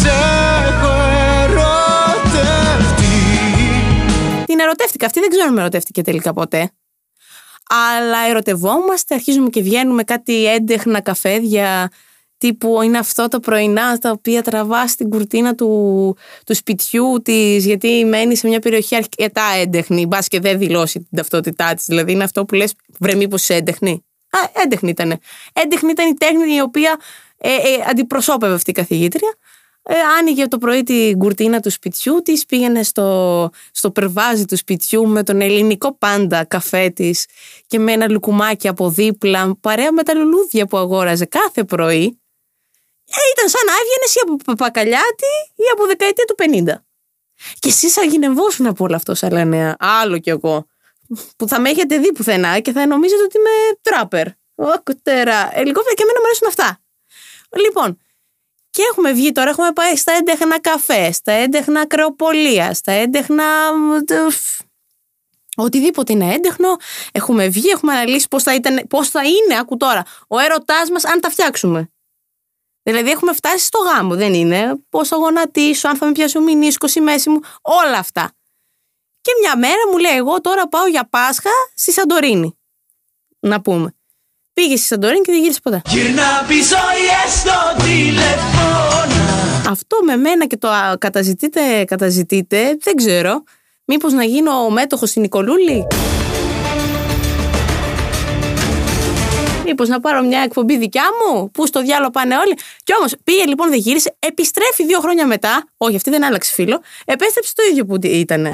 Την 4.46 4.60
ερωτεύτηκα. 4.60 5.06
Αυτή 5.06 5.20
δεν 5.20 5.28
ξέρω 5.28 5.46
αν 5.46 5.52
με 5.52 5.60
ερωτεύτηκε 5.60 6.02
τελικά 6.02 6.32
ποτέ. 6.32 6.70
Αλλά 7.68 8.18
ερωτευόμαστε, 8.28 9.14
αρχίζουμε 9.14 9.48
και 9.48 9.62
βγαίνουμε 9.62 10.02
κάτι 10.02 10.46
έντεχνα 10.46 11.00
καφέδια 11.00 11.90
τύπου 12.38 12.82
είναι 12.82 12.98
αυτό 12.98 13.28
τα 13.28 13.40
πρωινά 13.40 13.98
τα 13.98 14.10
οποία 14.10 14.42
τραβάς 14.42 14.90
στην 14.90 15.10
κουρτίνα 15.10 15.54
του, 15.54 16.16
του 16.46 16.54
σπιτιού 16.54 17.20
της, 17.22 17.66
γιατί 17.66 18.04
μένεις 18.04 18.38
σε 18.38 18.48
μια 18.48 18.60
περιοχή 18.60 18.96
αρκετά 18.96 19.44
έντεχνη. 19.60 20.06
Μπας 20.06 20.28
και 20.28 20.40
δεν 20.40 20.58
δηλώσει 20.58 20.98
την 20.98 21.16
ταυτότητά 21.16 21.74
της. 21.74 21.84
Δηλαδή 21.86 22.12
είναι 22.12 22.24
αυτό 22.24 22.44
που 22.44 22.54
λες, 22.54 22.74
βρε, 22.98 23.14
μήπως 23.14 23.42
είσαι 23.42 23.54
έντεχνη. 23.54 24.04
Α, 24.30 24.62
έντεχνη 24.62 24.90
ήταν. 24.90 25.18
Έντεχνη 25.52 25.90
ήταν 25.90 26.08
η 26.08 26.14
τέχνη 26.14 26.54
η 26.54 26.60
οποία 26.60 26.96
ε, 27.38 27.48
ε, 27.48 27.58
αντιπροσώπευε 27.88 28.54
αυτή 28.54 28.70
η 28.70 28.74
καθηγήτρια. 28.74 29.34
Ε, 29.86 29.94
άνοιγε 30.18 30.48
το 30.48 30.58
πρωί 30.58 30.82
την 30.82 31.18
κουρτίνα 31.18 31.60
του 31.60 31.70
σπιτιού 31.70 32.22
της, 32.22 32.46
πήγαινε 32.46 32.82
στο, 32.82 33.50
στο 33.72 33.90
περβάζι 33.90 34.44
του 34.44 34.56
σπιτιού 34.56 35.06
με 35.06 35.22
τον 35.22 35.40
ελληνικό 35.40 35.96
πάντα 35.98 36.44
καφέ 36.44 36.88
της 36.88 37.26
και 37.66 37.78
με 37.78 37.92
ένα 37.92 38.10
λουκουμάκι 38.10 38.68
από 38.68 38.90
δίπλα, 38.90 39.56
παρέα 39.60 39.92
με 39.92 40.02
τα 40.02 40.14
λουλούδια 40.14 40.66
που 40.66 40.76
αγόραζε 40.76 41.24
κάθε 41.24 41.64
πρωί. 41.64 42.18
Ε, 43.16 43.20
ήταν 43.32 43.48
σαν 43.48 43.62
να 43.66 43.72
έβγαινες 43.72 44.14
ή 44.14 44.20
από 44.22 44.36
Παπακαλιάτη 44.44 45.32
ή 45.54 45.64
από 45.72 45.86
δεκαετία 45.86 46.24
του 46.24 46.34
50. 46.38 46.84
Και 47.58 47.68
εσεί 47.68 48.00
αγινευόσουν 48.00 48.66
από 48.66 48.84
όλο 48.84 48.96
αυτό, 48.96 49.14
σαν 49.14 49.48
νέα. 49.48 49.76
Άλλο 49.78 50.18
κι 50.18 50.30
εγώ. 50.30 50.66
Που 51.36 51.48
θα 51.48 51.60
με 51.60 51.70
έχετε 51.70 51.98
δει 51.98 52.12
πουθενά 52.12 52.60
και 52.60 52.72
θα 52.72 52.86
νομίζετε 52.86 53.22
ότι 53.22 53.36
είμαι 53.36 53.78
τράπερ. 53.82 54.26
Όκουτερα. 54.54 55.58
Ε, 55.58 55.64
λίγο 55.64 55.80
και 55.82 56.02
εμένα 56.02 56.20
μου 56.20 56.26
αρέσουν 56.26 56.48
αυτά. 56.48 56.80
Λοιπόν, 57.62 57.98
και 58.70 58.82
έχουμε 58.90 59.12
βγει 59.12 59.32
τώρα, 59.32 59.50
έχουμε 59.50 59.72
πάει 59.72 59.96
στα 59.96 60.12
έντεχνα 60.12 60.60
καφέ, 60.60 61.12
στα 61.12 61.32
έντεχνα 61.32 61.80
ακρεοπολία, 61.80 62.74
στα 62.74 62.92
έντεχνα. 62.92 63.44
Οτιδήποτε 65.56 66.12
είναι 66.12 66.34
έντεχνο, 66.34 66.76
έχουμε 67.12 67.48
βγει, 67.48 67.68
έχουμε 67.68 67.92
αναλύσει 67.92 68.28
πώς 68.28 68.42
θα, 68.42 68.54
ήταν, 68.54 68.86
πώς 68.88 69.08
θα 69.08 69.20
είναι, 69.24 69.58
άκου 69.60 69.76
τώρα, 69.76 70.02
ο 70.28 70.38
έρωτάς 70.38 70.90
μας 70.90 71.04
αν 71.04 71.20
τα 71.20 71.30
φτιάξουμε. 71.30 71.93
Δηλαδή 72.86 73.10
έχουμε 73.10 73.32
φτάσει 73.32 73.64
στο 73.64 73.78
γάμο, 73.78 74.14
δεν 74.14 74.34
είναι; 74.34 74.74
Πώ 74.88 75.04
θα 75.04 75.16
γονατίσω, 75.16 75.88
αν 75.88 75.96
θα 75.96 76.06
με 76.06 76.12
πιάσει 76.12 76.38
ο 76.38 76.40
μηνίσκο 76.40 76.86
η 76.94 77.00
μέση 77.00 77.30
μου, 77.30 77.40
όλα 77.62 77.98
αυτά. 77.98 78.32
Και 79.20 79.30
μια 79.40 79.58
μέρα 79.58 79.88
μου 79.92 79.98
λέει: 79.98 80.16
Εγώ 80.16 80.40
τώρα 80.40 80.68
πάω 80.68 80.86
για 80.86 81.08
Πάσχα 81.10 81.50
στη 81.74 81.92
Σαντορίνη. 81.92 82.58
Να 83.38 83.60
πούμε. 83.60 83.94
Πήγες 84.52 84.78
στη 84.78 84.86
Σαντορίνη 84.86 85.20
και 85.20 85.32
δεν 85.32 85.40
γύρισε 85.40 85.60
ποτέ. 85.62 85.82
Γυρνά 85.86 86.44
πίσω 86.48 86.76
ή 86.76 87.26
έστω 87.26 87.84
τηλεφώνα 87.84 89.24
Αυτό 89.68 89.96
με 90.04 90.16
μένα 90.16 90.46
και 90.46 90.56
το 90.56 90.68
α, 90.68 90.96
καταζητείτε, 90.98 91.84
καταζητείτε, 91.84 92.76
δεν 92.80 92.94
ξέρω. 92.94 93.42
Μήπως 93.84 94.12
να 94.12 94.24
γίνω 94.24 94.50
ο 94.50 94.70
μέτοχος 94.70 95.08
στην 95.08 95.22
Νικολούλη; 95.22 95.86
Μήπως 99.74 99.88
να 99.88 100.00
πάρω 100.00 100.22
μια 100.22 100.40
εκπομπή 100.40 100.76
δικιά 100.78 101.02
μου, 101.02 101.50
που 101.50 101.66
στο 101.66 101.82
διάλογο 101.82 102.10
πάνε 102.10 102.36
όλοι. 102.36 102.54
Κι 102.84 102.94
όμως 102.98 103.14
πήγε 103.24 103.44
λοιπόν, 103.46 103.68
δεν 103.68 103.78
γύρισε, 103.78 104.16
επιστρέφει 104.18 104.84
δύο 104.84 105.00
χρόνια 105.00 105.26
μετά. 105.26 105.64
Όχι, 105.76 105.96
αυτή 105.96 106.10
δεν 106.10 106.24
άλλαξε 106.24 106.52
φίλο. 106.52 106.80
Επέστρεψε 107.04 107.52
το 107.54 107.62
ίδιο 107.70 107.84
που 107.84 107.96
ήταν. 108.02 108.46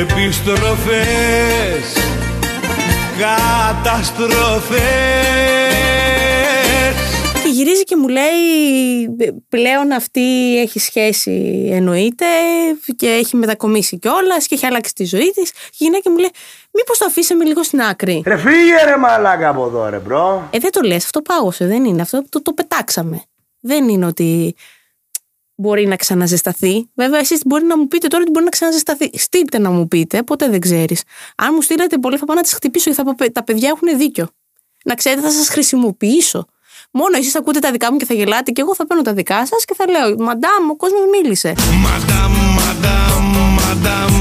Επιστροφές 0.00 0.98
Καταστροφές 3.18 4.78
Και 4.78 5.67
γυρίζει 7.58 7.84
και 7.84 7.96
μου 7.96 8.08
λέει 8.08 8.30
πλέον 9.48 9.92
αυτή 9.92 10.58
έχει 10.60 10.78
σχέση 10.78 11.68
εννοείται 11.72 12.24
και 12.96 13.08
έχει 13.08 13.36
μετακομίσει 13.36 13.98
κιόλας 13.98 14.46
και 14.46 14.54
έχει 14.54 14.66
αλλάξει 14.66 14.94
τη 14.94 15.04
ζωή 15.04 15.30
της. 15.34 15.50
Και 15.50 15.78
η 15.78 15.84
γυναίκα 15.84 16.10
μου 16.10 16.18
λέει 16.18 16.30
μήπως 16.72 16.98
το 16.98 17.04
αφήσαμε 17.04 17.44
λίγο 17.44 17.62
στην 17.62 17.80
άκρη; 17.80 18.22
Ρε 18.26 18.36
φύγε 18.36 18.84
ρε 18.84 18.96
μαλάκα 18.96 19.48
από 19.48 19.66
εδώ 19.66 19.88
ρε 19.88 19.98
bro. 19.98 20.48
Ε, 20.50 20.58
δεν 20.58 20.70
το 20.70 20.80
λες, 20.80 21.04
αυτό 21.04 21.22
πάγωσε, 21.22 21.66
δεν 21.66 21.84
είναι. 21.84 22.02
Αυτό 22.02 22.24
το, 22.28 22.42
το 22.42 22.52
πετάξαμε. 22.52 23.22
Δεν 23.60 23.88
είναι 23.88 24.06
ότι 24.06 24.54
μπορεί 25.54 25.86
να 25.86 25.96
ξαναζεσταθεί. 25.96 26.90
Βέβαια, 26.94 27.18
εσείς 27.18 27.40
μπορεί 27.44 27.64
να 27.64 27.78
μου 27.78 27.88
πείτε 27.88 28.06
τώρα 28.06 28.22
ότι 28.22 28.30
μπορεί 28.30 28.44
να 28.44 28.50
ξαναζεσταθεί. 28.50 29.10
Στείλτε 29.18 29.58
να 29.58 29.70
μου 29.70 29.88
πείτε, 29.88 30.22
ποτέ 30.22 30.48
δεν 30.48 30.60
ξέρεις. 30.60 31.02
Αν 31.36 31.48
μου 31.54 31.62
στείλετε 31.62 31.98
πολύ, 31.98 32.16
θα 32.16 32.24
πάω 32.24 32.36
να 32.36 32.42
τις 32.42 32.52
χτυπήσω 32.52 32.90
και 32.90 32.96
θα 32.96 33.04
πω, 33.04 33.32
τα 33.32 33.44
παιδιά 33.44 33.68
έχουν 33.68 33.98
δίκιο. 33.98 34.28
Να 34.84 34.94
ξέρετε, 34.94 35.22
θα 35.22 35.30
σας 35.30 35.48
χρησιμοποιήσω. 35.48 36.46
Μόνο 36.90 37.16
εσείς 37.16 37.34
ακούτε 37.34 37.58
τα 37.58 37.70
δικά 37.70 37.92
μου 37.92 37.98
και 37.98 38.04
θα 38.04 38.14
γελάτε, 38.14 38.50
και 38.50 38.60
εγώ 38.60 38.74
θα 38.74 38.86
παίρνω 38.86 39.02
τα 39.02 39.12
δικά 39.12 39.46
σας 39.46 39.64
και 39.64 39.74
θα 39.74 39.84
λέω: 39.90 40.16
Μαντάμ, 40.18 40.70
ο 40.70 40.76
κόσμος 40.76 41.00
μίλησε. 41.12 41.54
Μαντάμ, 41.58 42.32
μαντάμ, 42.32 43.24
μαντάμ 43.58 44.12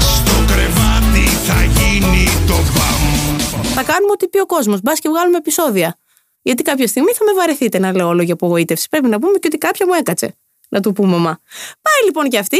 Στο 0.00 0.52
κρεβάτι 0.52 1.26
θα 1.46 1.62
γίνει 1.64 2.24
το 2.46 2.54
μπαμ 2.54 3.38
Θα 3.74 3.82
κάνουμε 3.82 4.12
ό,τι 4.12 4.28
πει 4.28 4.38
ο 4.38 4.46
κόσμος. 4.46 4.80
Μπας 4.82 4.98
και 4.98 5.08
βγάλουμε 5.08 5.36
επεισόδια. 5.36 5.98
Γιατί 6.42 6.62
κάποια 6.62 6.86
στιγμή 6.86 7.12
θα 7.12 7.24
με 7.24 7.32
βαρεθείτε 7.32 7.78
να 7.78 7.92
λέω 7.92 8.12
λόγια 8.12 8.34
απογοήτευση. 8.34 8.88
Πρέπει 8.88 9.08
να 9.08 9.18
πούμε 9.18 9.38
και 9.38 9.46
ότι 9.46 9.58
κάποια 9.58 9.86
μου 9.86 9.92
έκατσε. 9.92 10.36
Να 10.68 10.80
του 10.80 10.92
πούμε, 10.92 11.16
μα. 11.16 11.40
Πάει 11.82 12.04
λοιπόν 12.04 12.28
και 12.28 12.38
αυτή. 12.38 12.58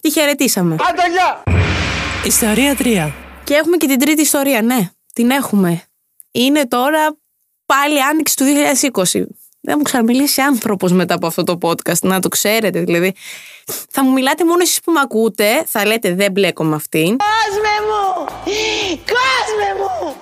Τη 0.00 0.10
χαιρετήσαμε. 0.10 0.76
Άντε 0.88 1.02
γεια. 1.10 1.42
Ιστορία 2.24 2.76
3. 2.78 3.12
Και 3.44 3.54
έχουμε 3.54 3.76
και 3.76 3.86
την 3.86 3.98
τρίτη 3.98 4.20
ιστορία, 4.20 4.62
ναι. 4.62 4.90
Την 5.12 5.30
έχουμε. 5.30 5.82
Είναι 6.30 6.66
τώρα 6.66 7.17
πάλι 7.72 8.02
άνοιξη 8.02 8.36
του 8.36 8.44
2020. 8.44 9.22
Δεν 9.60 9.74
μου 9.76 9.82
ξαναμιλήσει 9.82 10.40
άνθρωπος 10.40 10.92
μετά 10.92 11.14
από 11.14 11.26
αυτό 11.26 11.44
το 11.44 11.58
podcast, 11.62 11.98
να 12.02 12.20
το 12.20 12.28
ξέρετε. 12.28 12.80
Δηλαδή, 12.80 13.14
θα 13.90 14.04
μου 14.04 14.12
μιλάτε 14.12 14.44
μόνο 14.44 14.58
εσείς 14.62 14.80
που 14.80 14.92
με 14.92 15.00
ακούτε, 15.00 15.64
θα 15.66 15.86
λέτε 15.86 16.14
δεν 16.14 16.32
μπλέκω 16.32 16.64
με 16.64 16.74
αυτήν. 16.74 17.16
Κόσμε 17.16 17.74
μου! 17.88 18.24
Κόσμε 18.94 19.68
μου! 19.78 20.14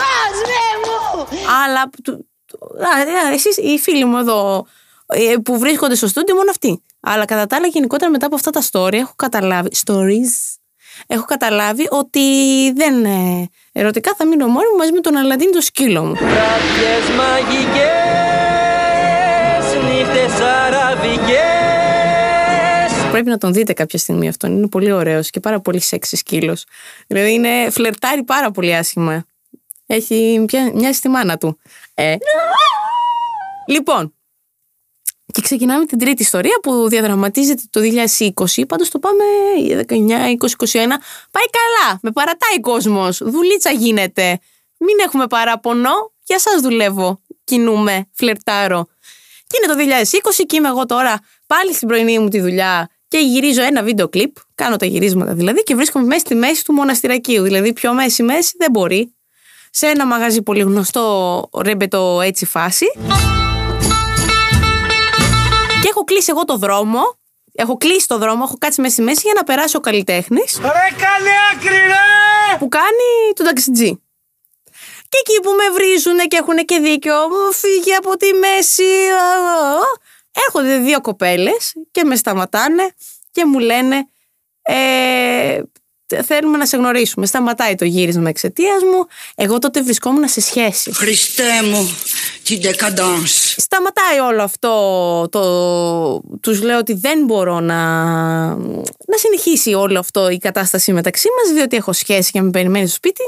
Κόσμε 0.00 0.64
μου! 0.84 1.26
Αλλά 1.64 1.90
του- 2.02 2.28
του- 2.46 2.58
α, 2.80 3.28
α, 3.28 3.32
εσείς 3.32 3.56
οι 3.56 3.78
φίλοι 3.78 4.04
μου 4.04 4.16
εδώ 4.18 4.66
ε, 5.06 5.34
που 5.44 5.58
βρίσκονται 5.58 5.94
στο 5.94 6.06
στούντιο 6.06 6.34
μόνο 6.34 6.50
αυτοί. 6.50 6.82
Αλλά 7.00 7.24
κατά 7.24 7.46
τα 7.46 7.56
άλλα 7.56 7.66
γενικότερα 7.66 8.10
μετά 8.10 8.26
από 8.26 8.34
αυτά 8.34 8.50
τα 8.50 8.62
story 8.70 8.92
έχω 8.92 9.12
καταλάβει, 9.16 9.68
stories, 9.86 10.54
έχω 11.06 11.24
καταλάβει 11.24 11.86
ότι 11.90 12.20
δεν 12.72 13.04
ε, 13.04 13.48
ερωτικά 13.72 14.14
θα 14.16 14.26
μείνω 14.26 14.46
μόνη 14.46 14.66
μου 14.72 14.76
μαζί 14.78 14.92
με 14.92 15.00
τον 15.00 15.16
Αλαντίν 15.16 15.52
το 15.52 15.60
σκύλο 15.60 16.04
μου. 16.04 16.14
Βράδυες 16.14 17.10
μαγικές, 17.16 17.74
νύχτες 19.84 20.40
αραβικές 20.40 21.64
Πρέπει 23.14 23.28
να 23.28 23.38
τον 23.38 23.52
δείτε 23.52 23.72
κάποια 23.72 23.98
στιγμή 23.98 24.28
αυτόν. 24.28 24.56
Είναι 24.56 24.68
πολύ 24.68 24.92
ωραίος 24.92 25.30
και 25.30 25.40
πάρα 25.40 25.60
πολύ 25.60 25.80
σεξι 25.80 26.16
σκύλος. 26.16 26.64
Δηλαδή 27.06 27.32
είναι 27.32 27.70
φλερτάρει 27.70 28.22
πάρα 28.24 28.50
πολύ 28.50 28.76
άσχημα. 28.76 29.24
Έχει 29.86 30.44
πια, 30.46 30.70
μοιάζει 30.74 30.96
στη 30.98 31.08
μάνα 31.08 31.36
του. 31.36 31.58
Ε. 31.94 32.16
Λοιπόν, 33.66 34.14
και 35.34 35.40
ξεκινάμε 35.40 35.86
την 35.86 35.98
τρίτη 35.98 36.22
ιστορία 36.22 36.58
που 36.62 36.88
διαδραματίζεται 36.88 37.62
το 37.70 37.80
2020. 38.34 38.62
Πάντως 38.68 38.88
το 38.88 38.98
πάμε 38.98 39.24
19, 39.88 39.92
20, 39.92 39.92
21. 39.92 40.72
Πάει 41.30 41.48
καλά. 41.58 41.98
Με 42.02 42.10
παρατάει 42.12 42.60
κόσμος. 42.60 43.18
Δουλίτσα 43.18 43.70
γίνεται. 43.70 44.38
Μην 44.78 44.96
έχουμε 45.04 45.26
παράπονο. 45.26 45.90
Για 46.24 46.38
σας 46.38 46.60
δουλεύω. 46.60 47.20
Κινούμε. 47.44 48.08
Φλερτάρω. 48.12 48.86
Και 49.46 49.56
είναι 49.56 49.72
το 49.72 49.94
2020 50.40 50.44
και 50.46 50.56
είμαι 50.56 50.68
εγώ 50.68 50.86
τώρα 50.86 51.20
πάλι 51.46 51.74
στην 51.74 51.88
πρωινή 51.88 52.18
μου 52.18 52.28
τη 52.28 52.40
δουλειά 52.40 52.88
και 53.08 53.18
γυρίζω 53.18 53.62
ένα 53.62 53.82
βίντεο 53.82 54.08
κλιπ. 54.08 54.36
Κάνω 54.54 54.76
τα 54.76 54.86
γυρίσματα 54.86 55.34
δηλαδή 55.34 55.62
και 55.62 55.74
βρίσκομαι 55.74 56.06
μέσα 56.06 56.20
στη 56.20 56.34
μέση 56.34 56.64
του 56.64 56.72
μοναστηρακίου. 56.72 57.42
Δηλαδή 57.42 57.72
πιο 57.72 57.94
μέση 57.94 58.22
μέση 58.22 58.54
δεν 58.58 58.70
μπορεί. 58.70 59.14
Σε 59.70 59.86
ένα 59.86 60.06
μαγαζί 60.06 60.42
πολύ 60.42 60.60
γνωστό 60.60 61.48
ρεμπετό 61.62 62.20
έτσι 62.20 62.46
φάση. 62.46 62.86
Και 65.84 65.90
έχω 65.90 66.04
κλείσει 66.04 66.30
εγώ 66.30 66.44
το 66.44 66.56
δρόμο. 66.56 67.00
Έχω 67.52 67.76
κλείσει 67.76 68.06
το 68.08 68.18
δρόμο, 68.18 68.42
έχω 68.46 68.56
κάτσει 68.58 68.80
μέσα 68.80 68.92
στη 68.92 69.02
μέση 69.02 69.20
για 69.24 69.32
να 69.36 69.44
περάσει 69.44 69.76
ο 69.76 69.80
καλλιτέχνης 69.80 70.58
Ρε 70.60 70.68
καλή 70.96 71.30
άκρη 71.52 71.76
ρε. 71.76 72.58
που 72.58 72.68
κάνει 72.68 73.32
τον 73.34 73.46
ταξιτζή. 73.46 74.02
Και 75.08 75.18
εκεί 75.20 75.40
που 75.42 75.50
με 75.50 75.70
βρίζουν 75.74 76.16
και 76.28 76.36
έχουν 76.36 76.56
και 76.64 76.78
δίκιο, 76.78 77.14
μου 77.28 77.52
φύγει 77.52 77.94
από 77.94 78.16
τη 78.16 78.32
μέση. 78.32 78.82
α, 78.82 79.24
α, 79.24 79.70
α. 79.70 79.82
Έρχονται 80.46 80.78
δύο 80.78 81.00
κοπέλες 81.00 81.72
και 81.90 82.04
με 82.04 82.16
σταματάνε 82.16 82.94
και 83.30 83.44
μου 83.44 83.58
λένε 83.58 84.06
ε, 84.62 85.60
θέλουμε 86.24 86.56
να 86.56 86.66
σε 86.66 86.76
γνωρίσουμε. 86.76 87.26
Σταματάει 87.26 87.74
το 87.74 87.84
γύρισμα 87.84 88.28
εξαιτίας 88.28 88.82
μου. 88.82 89.06
Εγώ 89.34 89.58
τότε 89.58 89.82
βρισκόμουν 89.82 90.28
σε 90.28 90.40
σχέση. 90.40 90.92
Χριστέ 90.94 91.62
μου, 91.70 91.96
την 92.44 92.60
decadence. 92.62 93.54
Σταματάει 93.56 94.18
όλο 94.28 94.42
αυτό. 94.42 94.70
Το, 95.30 96.20
τους 96.40 96.62
λέω 96.62 96.78
ότι 96.78 96.92
δεν 96.94 97.24
μπορώ 97.24 97.60
να, 97.60 98.04
να 99.06 99.16
συνεχίσει 99.16 99.74
όλο 99.74 99.98
αυτό 99.98 100.28
η 100.30 100.38
κατάσταση 100.38 100.92
μεταξύ 100.92 101.28
μας 101.42 101.52
διότι 101.54 101.76
έχω 101.76 101.92
σχέση 101.92 102.30
και 102.30 102.40
με 102.42 102.50
περιμένει 102.50 102.86
στο 102.86 102.94
σπίτι. 102.96 103.22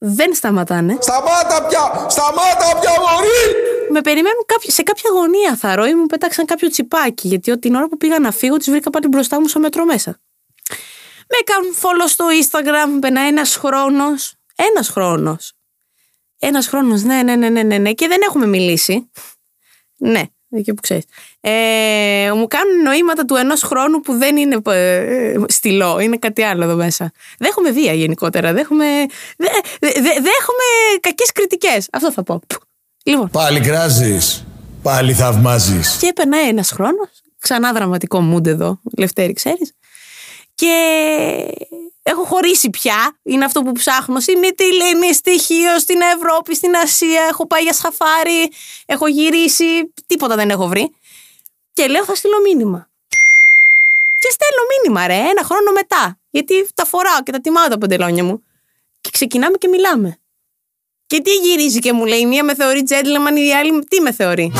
Δεν 0.00 0.34
σταματάνε. 0.34 0.96
Σταμάτα 1.00 1.66
πια! 1.68 2.06
Σταμάτα 2.08 2.78
πια 2.80 2.90
μωρή! 2.90 3.54
Με 3.90 4.00
περιμένουν 4.00 4.42
κάποιο- 4.46 4.72
σε 4.72 4.82
κάποια 4.82 5.10
γωνία 5.14 5.56
θαρώ 5.56 5.86
ή 5.86 5.94
μου 5.94 6.06
πέταξαν 6.06 6.44
κάποιο 6.44 6.68
τσιπάκι. 6.70 7.28
Γιατί 7.28 7.58
την 7.58 7.74
ώρα 7.74 7.88
που 7.88 7.96
πήγα 7.96 8.18
να 8.18 8.30
φύγω, 8.32 8.56
τις 8.56 8.70
βρήκα 8.70 8.90
πάλι 8.90 9.08
μπροστά 9.08 9.40
μου 9.40 9.48
στο 9.48 9.58
μετρό 9.60 9.84
μέσα. 9.84 10.18
Με 11.30 11.36
κάνουν 11.44 11.74
follow 11.80 12.08
στο 12.08 12.24
Instagram, 12.42 12.98
περνάει 13.00 13.28
ένας 13.28 13.56
χρόνος. 13.56 14.34
Ένας 14.56 14.88
χρόνος. 14.88 15.52
Ένας 16.38 16.66
χρόνος, 16.66 17.02
ναι, 17.02 17.22
ναι, 17.22 17.36
ναι, 17.36 17.48
ναι, 17.48 17.62
ναι, 17.62 17.78
ναι. 17.78 17.92
Και 17.92 18.06
δεν 18.08 18.18
έχουμε 18.28 18.46
μιλήσει. 18.46 19.10
Ναι, 19.96 20.22
εκεί 20.50 20.74
που 20.74 20.80
ξέρεις. 20.82 21.04
Ε, 21.40 22.30
μου 22.34 22.46
κάνουν 22.46 22.82
νοήματα 22.82 23.24
του 23.24 23.34
ενός 23.34 23.62
χρόνου 23.62 24.00
που 24.00 24.12
δεν 24.12 24.36
είναι 24.36 24.60
ε, 24.64 25.34
στυλό, 25.48 25.98
είναι 25.98 26.16
κάτι 26.16 26.42
άλλο 26.42 26.64
εδώ 26.64 26.74
μέσα. 26.74 27.12
Δέχομαι 27.38 27.70
βία 27.70 27.92
γενικότερα. 27.92 28.52
Δέχομαι, 28.52 28.84
δε, 29.36 29.46
δε, 29.80 29.88
δε- 29.92 30.00
δέχομαι 30.00 30.64
κακές 31.00 31.32
κριτικές. 31.32 31.88
Αυτό 31.92 32.12
θα 32.12 32.22
πω. 32.22 32.40
Λοιπόν, 33.04 33.30
Πάλι 33.30 33.60
κράζεις. 33.60 34.44
Πάλι 34.82 35.12
θαυμάζεις. 35.14 35.96
και 36.00 36.12
περνάει 36.14 36.48
ένας 36.48 36.70
χρόνος, 36.70 37.08
ξανά 37.38 37.72
δραματικό 37.72 38.34
mood 38.34 38.46
εδώ, 38.46 38.80
Λευτέρη, 38.98 39.32
ξέρεις. 39.32 39.72
Και 40.60 40.76
έχω 42.02 42.24
χωρίσει 42.24 42.70
πια. 42.70 43.18
Είναι 43.22 43.44
αυτό 43.44 43.62
που 43.62 43.72
ψάχνω. 43.72 44.20
Στη 44.20 44.36
Μυτιλίνη, 44.36 45.14
στοιχείο, 45.14 45.78
στην 45.78 46.00
Ευρώπη, 46.00 46.54
στην 46.54 46.76
Ασία. 46.76 47.22
Έχω 47.30 47.46
πάει 47.46 47.62
για 47.62 47.72
σαφάρι. 47.72 48.50
Έχω 48.86 49.06
γυρίσει. 49.06 49.92
Τίποτα 50.06 50.34
δεν 50.34 50.50
έχω 50.50 50.66
βρει. 50.66 50.94
Και 51.72 51.86
λέω 51.86 52.04
θα 52.04 52.14
στείλω 52.14 52.40
μήνυμα. 52.40 52.88
Και 54.18 54.28
στέλνω 54.30 54.62
μήνυμα, 54.72 55.06
ρε, 55.06 55.30
ένα 55.30 55.42
χρόνο 55.44 55.72
μετά. 55.72 56.18
Γιατί 56.30 56.68
τα 56.74 56.84
φοράω 56.84 57.22
και 57.22 57.32
τα 57.32 57.40
τιμάω 57.40 57.68
τα 57.68 57.78
παντελόνια 57.78 58.24
μου. 58.24 58.42
Και 59.00 59.10
ξεκινάμε 59.12 59.56
και 59.56 59.68
μιλάμε. 59.68 60.18
Και 61.06 61.20
τι 61.20 61.34
γυρίζει 61.34 61.78
και 61.78 61.92
μου 61.92 62.04
λέει, 62.04 62.18
η 62.18 62.26
μία 62.26 62.44
με 62.44 62.54
θεωρεί 62.54 62.82
gentleman, 62.88 63.36
η 63.36 63.54
άλλη 63.54 63.84
τι 63.88 64.00
με 64.00 64.12
θεωρεί; 64.12 64.52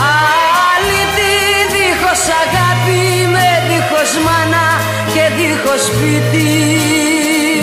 Αλήτη 0.75 1.33
δίχως 1.73 2.23
αγάπη 2.43 2.88
σπίτι 5.78 6.44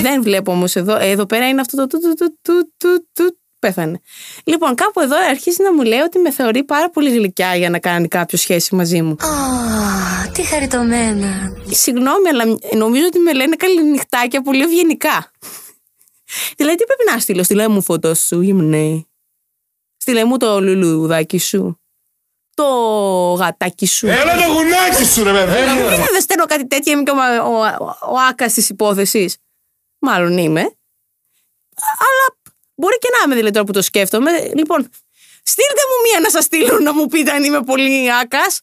Δεν 0.02 0.22
βλέπω 0.24 0.52
όμως 0.52 0.76
εδώ. 0.76 0.96
ε, 0.96 1.10
Εδώ 1.10 1.26
πέρα 1.26 1.48
είναι 1.48 1.62
αυτό 1.62 1.78
το 1.78 1.88
του 1.88 2.00
του 2.00 2.14
του 2.16 2.38
του 2.42 2.72
του 2.84 3.06
του. 3.14 3.38
Πέθανε. 3.60 4.00
Λοιπόν, 4.44 4.76
κάπου 4.76 5.00
εδώ 5.00 5.16
αρχίζει 5.30 5.64
να 5.64 5.74
μου 5.74 5.82
λέει 5.84 6.00
ότι 6.00 6.20
με 6.20 6.32
θεωρεί 6.32 6.64
πάρα 6.64 6.90
πολύ 6.90 7.10
γλυκιά 7.12 7.56
για 7.56 7.70
να 7.70 7.80
κάνει 7.80 8.08
κάποιο 8.08 8.38
σχέση 8.38 8.76
μαζί 8.76 9.02
μου. 9.02 9.12
Α, 9.12 9.28
τι 10.34 10.44
χαριτωμένα. 10.44 11.52
Συγγνώμη, 11.70 12.28
αλλά 12.30 12.44
νομίζω 12.76 13.06
ότι 13.06 13.20
με 13.20 13.34
λένε 13.34 13.56
καληνυχτάκια 13.56 14.42
πολύ 14.42 14.62
ευγενικά. 14.64 15.32
δηλαδή, 16.58 16.76
τι 16.78 16.84
πρέπει 16.86 17.12
να 17.14 17.20
στείλω, 17.20 17.44
στείλε 17.44 17.68
μου 17.68 17.82
φωτό 17.82 18.14
σου, 18.16 18.42
ήμνε. 18.42 19.06
Στείλε 19.98 20.24
μου 20.26 20.38
το 20.38 20.62
λουλουδάκι 20.62 21.38
σου. 21.40 21.80
Το 22.56 22.68
γατάκι 23.34 23.86
σου. 23.88 24.08
Έλα 24.08 24.36
το 24.36 24.52
γουνάκι 24.52 25.06
σου 25.06 25.24
ρε 25.24 25.32
παιδί. 25.32 25.52
Δεν 25.82 26.06
δεν 26.12 26.22
στέλνω 26.22 26.46
κάτι 26.46 26.68
τέτοιο, 26.68 26.92
είμαι 26.92 27.04
και 27.04 27.12
ο, 27.12 27.16
ο, 27.44 27.66
ο, 27.66 27.98
ο 28.14 28.18
άκας 28.30 28.54
της 28.54 28.70
υπόθεσης. 28.70 29.38
Μάλλον 30.00 30.38
είμαι. 30.38 30.60
Αλλά 31.80 32.26
μπορεί 32.76 32.98
και 32.98 33.08
να 33.12 33.26
είμαι 33.26 33.36
δηλαδή 33.36 33.54
τώρα 33.54 33.66
που 33.66 33.72
το 33.72 33.82
σκέφτομαι. 33.82 34.32
Λοιπόν, 34.40 34.90
στείλτε 35.44 35.82
μου 35.90 36.10
μία 36.10 36.20
να 36.20 36.30
σας 36.30 36.44
στείλω 36.44 36.80
να 36.80 36.94
μου 36.94 37.08
πείτε 37.08 37.32
αν 37.32 37.44
είμαι 37.44 37.64
πολύ 37.64 38.14
άκας. 38.14 38.62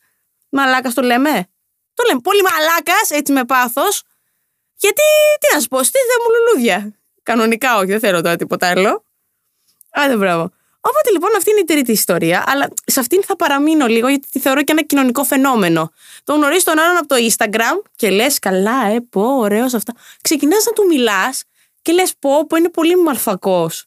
Μαλάκας 0.49 0.95
το 0.95 1.03
λέμε. 1.03 1.49
Το 1.95 2.03
λέμε. 2.07 2.21
Πολύ 2.21 2.43
μαλάκας, 2.43 3.11
έτσι 3.11 3.33
με 3.33 3.45
πάθος. 3.45 4.03
Γιατί, 4.77 5.03
τι 5.41 5.55
να 5.55 5.61
σου 5.61 5.69
πω, 5.69 5.83
στείλτε 5.83 6.15
μου 6.25 6.31
λουλούδια. 6.35 6.95
Κανονικά 7.23 7.77
όχι, 7.77 7.87
δεν 7.87 8.01
θέλω 8.01 8.21
τώρα 8.21 8.37
τίποτα 8.37 8.69
άλλο. 8.69 9.05
Άντε, 9.91 10.17
μπράβο. 10.17 10.51
Οπότε 10.85 11.11
λοιπόν 11.13 11.31
αυτή 11.37 11.51
είναι 11.51 11.61
η 11.61 11.65
τρίτη 11.65 11.93
ιστορία, 11.93 12.45
αλλά 12.47 12.69
σε 12.85 13.01
αυτήν 13.01 13.23
θα 13.23 13.37
παραμείνω 13.37 13.87
λίγο 13.87 14.09
γιατί 14.09 14.27
τη 14.31 14.39
θεωρώ 14.39 14.63
και 14.63 14.73
ένα 14.73 14.83
κοινωνικό 14.83 15.25
φαινόμενο. 15.25 15.93
Το 16.25 16.33
γνωρίζει 16.33 16.65
τον 16.65 16.79
άλλον 16.79 16.97
από 16.97 17.07
το 17.07 17.17
Instagram 17.29 17.83
και 17.97 18.11
λες, 18.11 18.39
καλά, 18.39 18.87
ε, 18.87 18.97
πω, 19.11 19.23
ωραίος 19.23 19.75
αυτά. 19.75 19.93
Ξεκινάς 20.23 20.65
να 20.65 20.73
του 20.73 20.87
μιλάς 20.87 21.43
και 21.83 21.93
λες, 21.93 22.13
πω, 22.19 22.47
πω, 22.47 22.57
είναι 22.57 22.69
πολύ 22.69 22.97
μαλφακός. 22.97 23.85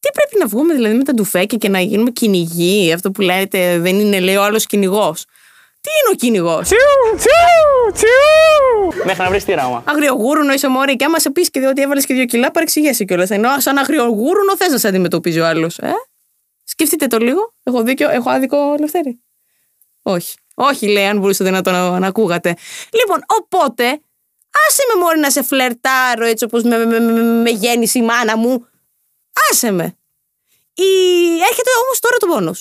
Τι 0.00 0.08
πρέπει 0.12 0.38
να 0.38 0.46
βγούμε 0.46 0.74
δηλαδή 0.74 0.96
με 0.96 1.04
τα 1.04 1.12
ντουφέκια 1.12 1.58
και 1.58 1.68
να 1.68 1.80
γίνουμε 1.80 2.10
κυνηγοί, 2.10 2.92
αυτό 2.92 3.10
που 3.10 3.20
λέτε 3.20 3.78
δεν 3.78 4.00
είναι, 4.00 4.20
λέει 4.20 4.36
ο 4.36 4.42
άλλος 4.42 4.66
κυνηγός. 4.66 5.24
Τι 5.80 5.90
είναι 6.00 6.10
ο 6.12 6.14
κυνηγός; 6.14 6.64
Τσιου, 6.64 7.16
τσιου, 7.16 7.92
τσιου. 7.92 9.04
Μέχρι 9.04 9.22
να 9.22 9.28
βρεις 9.28 9.44
τη 9.44 9.52
ράμα. 9.52 9.82
Αγριογούρουνο 9.86 10.52
είσαι 10.52 10.68
μόρι 10.68 10.96
και 10.96 11.04
άμα 11.04 11.18
σε 11.18 11.30
πεις 11.30 11.50
και 11.50 11.66
ότι 11.66 11.82
έβαλες 11.82 12.06
και 12.06 12.14
δύο 12.14 12.24
κιλά, 12.24 12.50
παρεξηγέσαι 12.50 13.04
κιόλας. 13.04 13.30
Ενώ 13.30 13.48
σαν 13.60 13.78
αγριογούρουνο 13.78 14.56
θες 14.56 14.70
να 14.70 14.78
σε 14.78 14.88
αντιμετωπίζει 14.88 15.40
ο 15.40 15.46
άλλος. 15.46 15.78
Ε; 15.78 15.92
Σκεφτείτε 16.78 17.06
το 17.06 17.18
λίγο. 17.18 17.54
Έχω 17.62 17.82
δίκιο, 17.82 18.10
έχω 18.10 18.30
άδικο, 18.30 18.74
Ελευθέρη. 18.76 19.20
Όχι. 20.02 20.36
Όχι, 20.54 20.88
λέει, 20.88 21.04
αν 21.04 21.18
μπορούσατε 21.18 21.50
να 21.50 21.62
το 21.62 21.70
να, 21.70 21.98
να 21.98 22.06
ακούγατε. 22.06 22.56
Λοιπόν, 22.92 23.24
οπότε, 23.26 23.84
άσε 24.68 24.82
με 24.94 25.00
μόρι 25.00 25.18
να 25.18 25.30
σε 25.30 25.42
φλερτάρω 25.42 26.24
έτσι 26.24 26.44
όπως 26.44 26.62
με, 26.62 26.84
με, 26.84 27.00
με, 27.00 27.22
με 27.22 27.50
γέννησε 27.50 27.98
η 27.98 28.02
μάνα 28.02 28.36
μου. 28.36 28.66
Άσε 29.50 29.70
με. 29.70 29.96
Η... 30.74 30.88
Έρχεται 31.48 31.70
όμως 31.84 31.98
τώρα 32.00 32.16
το 32.16 32.26
πόνο. 32.26 32.54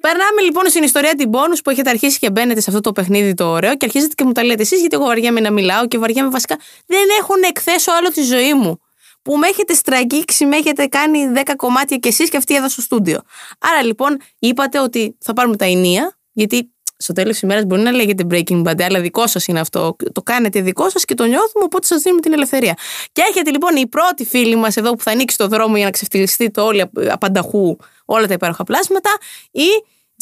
Περνάμε 0.00 0.40
λοιπόν 0.40 0.68
στην 0.68 0.82
ιστορία 0.82 1.14
την 1.14 1.30
πόνου 1.30 1.56
που 1.64 1.70
έχετε 1.70 1.90
αρχίσει 1.90 2.18
και 2.18 2.30
μπαίνετε 2.30 2.60
σε 2.60 2.70
αυτό 2.70 2.80
το 2.80 2.92
παιχνίδι 2.92 3.34
το 3.34 3.44
ωραίο 3.44 3.76
και 3.76 3.84
αρχίζετε 3.84 4.14
και 4.14 4.24
μου 4.24 4.32
τα 4.32 4.44
λέτε 4.44 4.62
εσείς, 4.62 4.80
γιατί 4.80 4.96
εγώ 4.96 5.04
βαριέμαι 5.04 5.40
να 5.40 5.50
μιλάω 5.50 5.88
και 5.88 5.98
βαριέμαι 5.98 6.28
βασικά. 6.28 6.58
Δεν 6.86 7.08
έχω 7.20 7.36
να 7.36 7.46
εκθέσω 7.46 7.92
άλλο 7.92 8.08
τη 8.08 8.22
ζωή 8.22 8.54
μου. 8.54 8.80
Που 9.24 9.36
με 9.36 9.46
έχετε 9.46 9.74
στραγγίξει, 9.74 10.46
με 10.46 10.56
έχετε 10.56 10.86
κάνει 10.86 11.18
10 11.44 11.52
κομμάτια 11.56 11.96
κι 11.96 12.08
εσείς 12.08 12.28
και 12.28 12.36
αυτή 12.36 12.54
εδώ 12.54 12.68
στο 12.68 12.80
στούντιο. 12.80 13.20
Άρα 13.58 13.82
λοιπόν 13.82 14.20
είπατε 14.38 14.80
ότι 14.80 15.16
θα 15.20 15.32
πάρουμε 15.32 15.56
τα 15.56 15.64
ενία, 15.64 16.18
γιατί 16.32 16.72
στο 16.96 17.12
τέλος 17.12 17.32
της 17.32 17.40
ημέρας 17.40 17.64
μπορεί 17.64 17.82
να 17.82 17.92
λέγεται 17.92 18.24
Breaking 18.30 18.62
Bad, 18.62 18.82
αλλά 18.82 19.00
δικό 19.00 19.26
σας 19.26 19.46
είναι 19.46 19.60
αυτό. 19.60 19.96
Το 20.12 20.22
κάνετε 20.22 20.60
δικό 20.60 20.90
σας 20.90 21.04
και 21.04 21.14
το 21.14 21.24
νιώθουμε, 21.24 21.64
οπότε 21.64 21.86
σας 21.86 22.02
δίνουμε 22.02 22.20
την 22.20 22.32
ελευθερία. 22.32 22.74
Και 23.12 23.22
έρχεται 23.28 23.50
λοιπόν 23.50 23.76
η 23.76 23.86
πρώτη 23.86 24.24
φίλη 24.24 24.56
μας 24.56 24.76
εδώ 24.76 24.92
που 24.94 25.02
θα 25.02 25.10
ανοίξει 25.10 25.36
το 25.36 25.48
δρόμο 25.48 25.76
για 25.76 25.84
να 25.84 25.90
ξεφτυλιστείτε 25.90 26.60
όλοι 26.60 26.90
απανταχού 27.10 27.76
όλα 28.04 28.26
τα 28.26 28.32
υπέροχα 28.32 28.64
πλάσματα, 28.64 29.10
η 29.50 29.66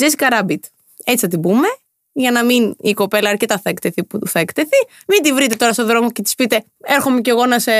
Jessica 0.00 0.32
Rabbit. 0.32 0.60
Έτσι 1.04 1.24
θα 1.24 1.28
την 1.28 1.40
πούμε, 1.40 1.66
για 2.12 2.30
να 2.30 2.44
μην 2.44 2.74
η 2.80 2.92
κοπέλα 2.92 3.30
αρκετά 3.30 3.58
θα 3.58 3.70
εκτεθεί 3.70 4.04
που 4.04 4.26
θα 4.26 4.38
εκτεθεί. 4.38 4.86
Μην 5.06 5.22
τη 5.22 5.32
βρείτε 5.32 5.54
τώρα 5.54 5.72
στο 5.72 5.84
δρόμο 5.84 6.10
και 6.10 6.22
της 6.22 6.34
πείτε 6.34 6.64
Έρχομαι 6.80 7.20
κι 7.20 7.30
εγώ 7.30 7.46
να 7.46 7.58
σε 7.58 7.72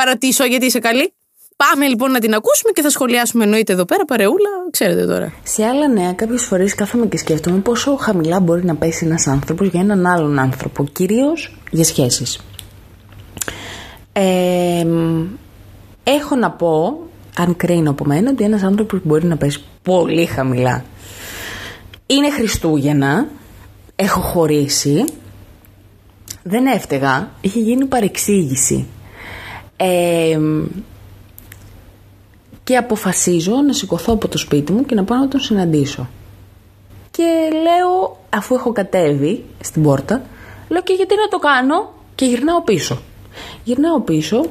παρατήσω 0.00 0.44
γιατί 0.44 0.66
είσαι 0.66 0.78
καλή. 0.78 1.12
Πάμε 1.56 1.86
λοιπόν 1.86 2.10
να 2.10 2.18
την 2.18 2.34
ακούσουμε 2.34 2.72
και 2.72 2.82
θα 2.82 2.90
σχολιάσουμε 2.90 3.44
εννοείται 3.44 3.72
εδώ 3.72 3.84
πέρα 3.84 4.04
παρεούλα, 4.04 4.50
ξέρετε 4.70 5.06
τώρα. 5.06 5.32
Σε 5.42 5.64
άλλα 5.64 5.88
νέα, 5.88 6.12
κάποιες 6.12 6.42
φορές 6.42 6.74
κάθομαι 6.74 7.06
και 7.06 7.16
σκέφτομαι 7.16 7.58
πόσο 7.58 7.96
χαμηλά 7.96 8.40
μπορεί 8.40 8.64
να 8.64 8.74
πέσει 8.74 9.04
ένας 9.06 9.26
άνθρωπος 9.26 9.68
για 9.68 9.80
έναν 9.80 10.06
άλλον 10.06 10.38
άνθρωπο, 10.38 10.84
κυρίως 10.84 11.56
για 11.70 11.84
σχέσεις. 11.84 12.40
Ε, 14.12 14.86
έχω 16.04 16.36
να 16.36 16.50
πω, 16.50 16.98
αν 17.36 17.56
κρίνω 17.56 17.90
από 17.90 18.04
μένα, 18.04 18.30
ότι 18.30 18.44
ένας 18.44 18.62
άνθρωπος 18.62 19.00
μπορεί 19.02 19.26
να 19.26 19.36
πέσει 19.36 19.64
πολύ 19.82 20.26
χαμηλά. 20.26 20.84
Είναι 22.06 22.30
Χριστούγεννα, 22.30 23.26
έχω 23.96 24.20
χωρίσει, 24.20 25.04
δεν 26.42 26.66
έφταιγα, 26.66 27.30
είχε 27.40 27.58
γίνει 27.60 27.84
παρεξήγηση. 27.84 28.86
Ε, 29.82 30.38
και 32.64 32.76
αποφασίζω 32.76 33.52
να 33.66 33.72
σηκωθώ 33.72 34.12
από 34.12 34.28
το 34.28 34.38
σπίτι 34.38 34.72
μου 34.72 34.84
και 34.84 34.94
να 34.94 35.04
πάω 35.04 35.18
να 35.18 35.28
τον 35.28 35.40
συναντήσω. 35.40 36.08
Και 37.10 37.48
λέω, 37.52 38.18
αφού 38.30 38.54
έχω 38.54 38.72
κατέβει 38.72 39.44
στην 39.60 39.82
πόρτα, 39.82 40.22
λέω 40.68 40.82
και 40.82 40.92
γιατί 40.92 41.14
να 41.14 41.28
το 41.28 41.38
κάνω; 41.38 41.92
Και 42.14 42.24
γυρνάω 42.24 42.62
πίσω. 42.62 42.98
Γυρνάω 43.64 44.00
πίσω 44.00 44.44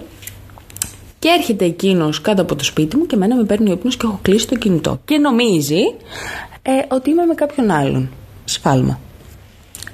και 1.20 1.30
έρχεται 1.38 1.66
εκείνος 1.66 2.22
κάτω 2.22 2.42
από 2.42 2.56
το 2.56 2.64
σπίτι 2.64 2.98
μου 2.98 3.06
και 3.06 3.16
μένα 3.16 3.36
με 3.36 3.44
παίρνει 3.44 3.70
ο 3.70 3.74
ύπνος 3.74 3.98
και 3.98 4.06
έχω 4.06 4.20
κλείσει 4.22 4.48
το 4.48 4.56
κινητό. 4.56 5.00
Και 5.06 5.18
νομίζει 5.18 5.82
ε, 6.62 6.72
ότι 6.96 7.10
είμαι 7.10 7.26
με 7.26 7.34
κάποιον 7.34 7.72
άλλον. 7.72 8.10
Σφάλμα. 8.46 9.00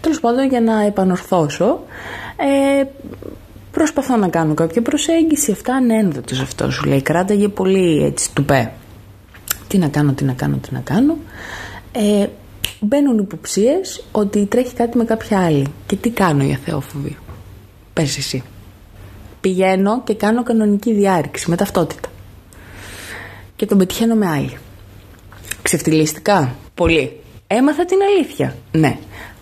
Τέλος 0.01 0.20
πάντων, 0.20 0.48
για 0.48 0.62
να 0.62 0.82
επανορθώσω, 0.82 1.84
ε, 2.38 2.84
Προσπαθώ 3.75 4.17
να 4.17 4.27
κάνω 4.27 4.53
κάποια 4.53 4.81
προσέγγιση. 4.81 5.51
Αυτά 5.51 5.75
ανένδοτος 5.75 6.40
αυτό 6.40 6.72
σου 6.72 6.85
λέει. 6.85 7.01
Κράταγε 7.01 7.48
πολύ 7.48 8.03
έτσι 8.03 8.33
τουπέ. 8.33 8.72
Τι 9.68 9.77
να 9.77 9.88
κάνω, 9.88 10.14
τι 10.14 10.24
να 10.24 10.33
κάνω, 10.33 10.57
τι 10.57 10.74
να 10.74 10.79
κάνω. 10.79 11.18
Ε, 11.92 12.27
μπαίνουν 12.79 13.18
υποψίες 13.18 14.03
ότι 14.11 14.46
τρέχει 14.46 14.74
κάτι 14.74 14.98
με 14.98 15.05
κάποια 15.05 15.40
άλλη. 15.40 15.66
Και 15.85 15.96
τι 15.96 16.09
κάνω 16.09 16.44
για 16.44 16.59
θεόφοβη; 16.66 17.18
Πες 17.94 18.18
εσύ. 18.18 18.44
Πηγαίνω 19.42 20.01
και 20.03 20.14
κάνω 20.14 20.44
κανονική 20.44 20.94
διάρρηξη 20.94 21.50
με 21.50 21.55
ταυτότητα. 21.55 22.09
Και 23.55 23.66
τον 23.66 23.77
πετυχαίνω 23.77 24.16
με 24.16 24.27
άλλη. 24.27 24.57
Ξεφτυλίστηκα. 25.61 26.55
Πολύ. 26.74 27.20
Έμαθα 27.48 27.85
την 27.85 27.98
αλήθεια. 28.01 28.55
Ναι. 28.72 28.98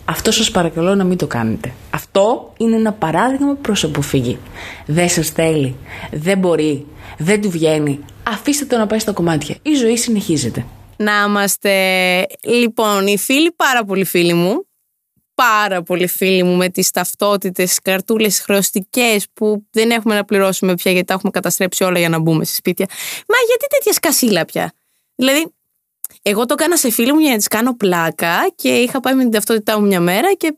Αυτό 0.06 0.32
σας 0.32 0.52
παρακαλώ 0.52 0.96
να 0.96 1.04
μην 1.04 1.18
το 1.18 1.28
κάνετε. 1.28 1.74
Αυτό 1.90 2.54
είναι 2.58 2.76
ένα 2.76 2.94
παράδειγμα 2.94 3.56
προς 3.56 3.84
αποφυγή. 3.84 4.38
Δεν 4.86 5.10
σας 5.10 5.30
θέλει, 5.30 5.76
δεν 6.12 6.38
μπορεί, 6.38 6.86
δεν 7.18 7.42
του 7.42 7.50
βγαίνει. 7.50 8.00
Αφήστε 8.24 8.66
το 8.66 8.78
να 8.78 8.88
πάει 8.88 9.00
στα 9.00 9.12
κομμάτια. 9.12 9.56
Η 9.62 9.74
ζωή 9.74 9.98
συνεχίζεται. 9.98 10.66
Να 10.98 11.24
είμαστε 11.28 11.74
λοιπόν 12.44 13.08
οι 13.08 13.18
φίλοι, 13.18 13.52
πάρα 13.52 13.86
πολλοί 13.86 14.04
φίλοι 14.04 14.34
μου. 14.34 14.68
Πάρα 15.36 15.84
πολλοί 15.84 16.08
φίλοι 16.08 16.44
μου 16.44 16.56
με 16.56 16.70
τις 16.70 16.92
ταυτότητες, 16.92 17.80
καρτούλες 17.80 18.40
χρεωστικές 18.40 19.26
που 19.34 19.68
δεν 19.72 19.92
έχουμε 19.92 20.16
να 20.16 20.26
πληρώσουμε 20.26 20.74
πια 20.76 20.92
γιατί 20.92 21.08
τα 21.08 21.14
έχουμε 21.14 21.32
καταστρέψει 21.32 21.84
όλα 21.84 22.00
για 22.00 22.10
να 22.10 22.20
μπούμε 22.20 22.46
σε 22.46 22.56
σπίτια. 22.56 22.86
Μα 23.28 23.36
γιατί 23.48 23.68
τέτοια 23.70 23.94
σκασίλα 23.94 24.46
πια; 24.46 24.74
Δηλαδή 25.16 25.54
εγώ 26.26 26.46
το 26.46 26.54
έκανα 26.54 26.78
σε 26.78 26.92
φίλη 26.92 27.14
μου 27.14 27.20
για 27.20 27.32
να 27.32 27.38
της 27.38 27.48
κάνω 27.48 27.76
πλάκα 27.76 28.50
και 28.56 28.70
είχα 28.70 29.00
πάει 29.00 29.14
με 29.14 29.22
την 29.22 29.32
ταυτότητά 29.32 29.80
μου 29.80 29.88
μια 29.88 30.00
μέρα 30.00 30.34
και 30.34 30.58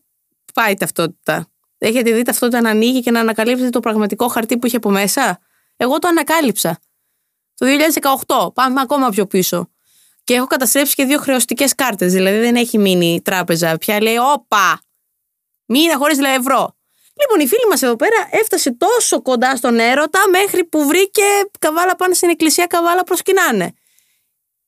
πάει 0.54 0.72
η 0.72 0.76
ταυτότητα. 0.76 1.48
Έχετε 1.78 2.12
δει 2.12 2.22
ταυτότητα 2.22 2.62
να 2.62 2.70
ανοίγει 2.70 3.02
και 3.02 3.12
να 3.12 3.20
ανακαλύψετε 3.20 3.70
το 3.70 3.80
πραγματικό 3.80 4.28
χαρτί 4.28 4.58
που 4.58 4.66
είχε 4.66 4.76
από 4.76 4.90
μέσα; 4.90 5.40
Εγώ 5.78 6.00
το 6.00 6.08
ανακάλυψα. 6.08 6.80
Το 7.56 7.66
2018. 8.28 8.54
Πάμε 8.54 8.82
ακόμα 8.82 9.10
πιο 9.10 9.26
πίσω. 9.26 9.70
Και 10.24 10.34
έχω 10.34 10.46
καταστρέψει 10.48 10.96
και 10.96 11.06
δύο 11.06 11.20
χρεωστικές 11.20 11.76
κάρτες. 11.76 12.14
Δηλαδή 12.14 12.38
δεν 12.38 12.56
έχει 12.56 12.78
μείνει 12.78 13.22
τράπεζα. 13.24 13.78
Πια 13.78 14.02
λέει, 14.02 14.18
Όπα! 14.18 14.82
Μήνα 15.66 15.98
χωρίς 15.98 16.18
ευρώ. 16.18 16.76
Λοιπόν, 17.22 17.40
η 17.40 17.48
φίλη 17.48 17.68
μας 17.70 17.82
εδώ 17.82 17.96
πέρα 17.96 18.28
έφτασε 18.32 18.72
τόσο 18.72 19.22
κοντά 19.22 19.56
στον 19.56 19.80
έρωτα 19.80 20.20
μέχρι 20.30 20.64
που 20.64 20.86
βρήκε 20.88 21.24
καβάλα 21.60 21.96
πάνω 21.96 22.14
στην 22.14 22.30
εκκλησία, 22.30 22.66
καβάλα 22.66 23.04
προσκυνάνε. 23.04 23.74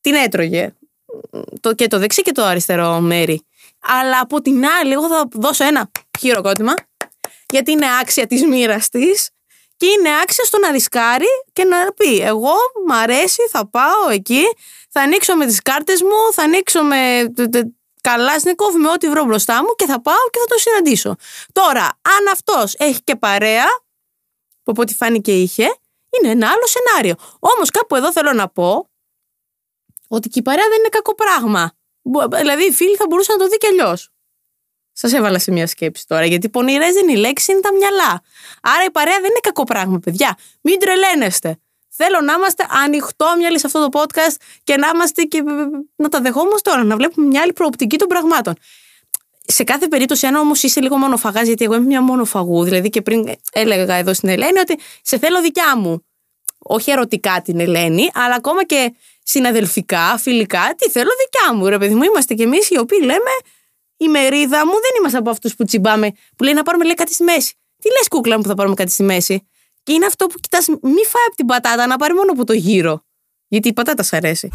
Την 0.02 0.14
έτρωγε 0.14 0.74
το, 1.60 1.74
και 1.74 1.88
το 1.88 2.00
δεξί 2.00 2.22
και 2.22 2.32
το 2.32 2.44
αριστερό 2.44 3.00
μέρη. 3.00 3.46
Αλλά 3.80 4.20
από 4.20 4.42
την 4.42 4.66
άλλη, 4.66 4.92
εγώ 4.92 5.08
θα 5.08 5.28
δώσω 5.32 5.64
ένα 5.64 5.92
χειροκρότημα, 6.20 6.74
γιατί 7.50 7.72
είναι 7.72 7.86
άξια 8.02 8.28
της 8.28 8.46
μοίρας 8.46 8.90
της 8.90 9.30
και 9.78 9.86
είναι 9.86 10.10
άξια 10.24 10.44
στο 10.44 10.60
να 10.60 10.72
ρισκάρει 10.72 11.26
και 11.54 11.64
να 11.64 11.94
πει: 11.94 12.20
Εγώ 12.20 12.54
μ' 12.88 12.92
αρέσει, 12.92 13.42
θα 13.50 13.68
πάω 13.70 14.10
εκεί, 14.12 14.44
θα 14.90 15.02
ανοίξω 15.02 15.36
με 15.36 15.46
τις 15.46 15.62
κάρτες 15.62 16.02
μου, 16.02 16.34
θα 16.34 16.44
ανοίξω 16.44 16.84
με 16.84 17.34
καλά 18.02 18.40
σνικόβ 18.40 18.76
με 18.76 18.90
ό,τι 18.90 19.10
βρω 19.10 19.24
μπροστά 19.24 19.56
μου 19.64 19.76
και 19.76 19.86
θα 19.86 20.02
πάω 20.02 20.30
και 20.32 20.40
θα 20.40 20.46
το 20.46 20.60
συναντήσω. 20.60 21.16
Τώρα, 21.52 21.84
αν 22.02 22.28
αυτός 22.32 22.76
έχει 22.78 23.02
και 23.04 23.16
παρέα, 23.16 23.66
που 24.64 24.72
από 24.72 24.82
ό,τι 24.82 24.94
φάνηκε 24.96 25.42
είχε, 25.42 25.64
είναι 26.10 26.32
ένα 26.32 26.48
άλλο 26.48 26.68
σενάριο. 26.68 27.16
Όμως 27.40 27.70
κάπου 27.70 27.96
εδώ 27.96 28.12
θέλω 28.12 28.34
να 28.34 28.50
πω 28.50 28.90
ότι 30.08 30.30
και 30.30 30.40
η 30.40 30.42
παρέα 30.42 30.68
δεν 30.70 30.80
είναι 30.80 30.90
κακό 30.90 31.16
πράγμα. 31.16 31.72
Δηλαδή, 32.38 32.64
οι 32.64 32.72
φίλοι 32.72 32.96
θα 32.96 33.06
μπορούσαν 33.10 33.38
να 33.38 33.44
το 33.44 33.50
δει 33.50 33.58
κι 33.58 33.68
αλλιώς. 33.68 34.12
Σας 34.92 35.14
έβαλα 35.14 35.40
σε 35.40 35.52
μια 35.52 35.68
σκέψη 35.68 36.08
τώρα, 36.08 36.26
γιατί 36.26 36.50
πονηρές 36.50 36.94
δεν 36.94 37.08
είναι 37.08 37.18
η 37.18 37.22
λέξη, 37.22 37.52
είναι 37.52 37.62
τα 37.62 37.74
μυαλά. 37.74 38.22
Άρα 38.62 38.84
η 38.84 38.92
παρέα 38.92 39.16
δεν 39.16 39.30
είναι 39.30 39.40
κακό 39.42 39.64
πράγμα, 39.64 40.00
παιδιά. 40.00 40.38
Μην 40.62 40.80
τρελαίνεστε. 40.80 41.60
Θέλω 41.90 42.22
να 42.22 42.34
είμαστε 42.34 42.66
ανοιχτόμυαλοι 42.84 43.60
σε 43.60 43.68
αυτό 43.68 43.90
το 43.90 44.00
podcast 44.00 44.36
και 44.64 44.78
να 44.78 44.92
είμαστε 44.94 45.24
και 45.24 45.44
να 45.96 46.10
τα 46.10 46.22
δεχόμαστε 46.22 46.70
τώρα, 46.70 46.84
να 46.84 46.96
βλέπουμε 46.96 47.28
μια 47.28 47.42
άλλη 47.42 47.54
προοπτική 47.54 47.98
των 47.98 48.08
πραγμάτων. 48.08 48.54
Σε 49.50 49.64
κάθε 49.64 49.88
περίπτωση, 49.88 50.28
αν 50.28 50.36
όμως 50.36 50.64
είσαι 50.64 50.82
λίγο 50.82 50.98
μονοφαγάς, 50.98 51.48
γιατί 51.48 51.64
εγώ 51.64 51.76
είμαι 51.76 51.86
μια 51.86 52.02
μονοφαγού, 52.02 52.64
δηλαδή 52.64 52.90
και 52.90 53.02
πριν 53.02 53.36
έλεγα 53.52 53.96
εδώ 53.96 54.14
στην 54.14 54.30
Ελένη 54.30 54.60
ότι 54.60 54.80
σε 55.02 55.18
θέλω 55.18 55.42
δικιά 55.42 55.78
μου. 55.78 56.07
Όχι 56.70 56.92
ερωτικά 56.92 57.42
την 57.44 57.60
Ελένη, 57.60 58.10
αλλά 58.14 58.36
ακόμα 58.36 58.66
και 58.66 58.94
συναδελφικά, 59.24 60.18
φιλικά, 60.18 60.74
τι 60.78 60.90
θέλω 60.90 61.10
δικιά 61.26 61.54
μου. 61.56 61.68
Ρε 61.68 61.78
παιδί 61.78 61.96
μου, 61.96 62.04
είμαστε 62.04 62.34
κι 62.34 62.42
εμείς 62.42 62.70
οι 62.70 62.78
οποίοι 62.78 63.00
λέμε 63.02 63.32
η 63.98 64.08
μερίδα 64.08 64.66
μου 64.66 64.72
δεν 64.72 64.92
είμαστε 65.00 65.18
από 65.18 65.30
αυτούς 65.30 65.56
που 65.56 65.64
τσιμπάμε, 65.64 66.12
που 66.36 66.44
λέει 66.44 66.54
να 66.54 66.64
πάρουμε 66.64 66.84
λέει, 66.84 66.94
κάτι 66.94 67.14
στη 67.14 67.24
μέση. 67.24 67.54
Τι 67.82 67.90
λες, 67.90 68.08
κούκλα 68.08 68.36
μου, 68.36 68.42
που 68.42 68.48
θα 68.48 68.56
πάρουμε 68.56 68.76
κάτι 68.76 68.92
στη 68.92 69.04
μέση; 69.04 69.48
Και 69.84 69.94
είναι 69.94 70.06
αυτό 70.06 70.26
που 70.26 70.40
κοιτάς, 70.40 70.68
μη 70.68 70.78
φάει 70.82 71.26
από 71.28 71.36
την 71.36 71.46
πατάτα, 71.46 71.88
να 71.88 71.98
πάρει 71.98 72.14
μόνο 72.14 72.32
από 72.32 72.44
το 72.44 72.54
γύρο. 72.54 73.04
Γιατί 73.48 73.68
η 73.68 73.74
πατάτα 73.74 74.04
σ' 74.04 74.14
αρέσει. 74.14 74.52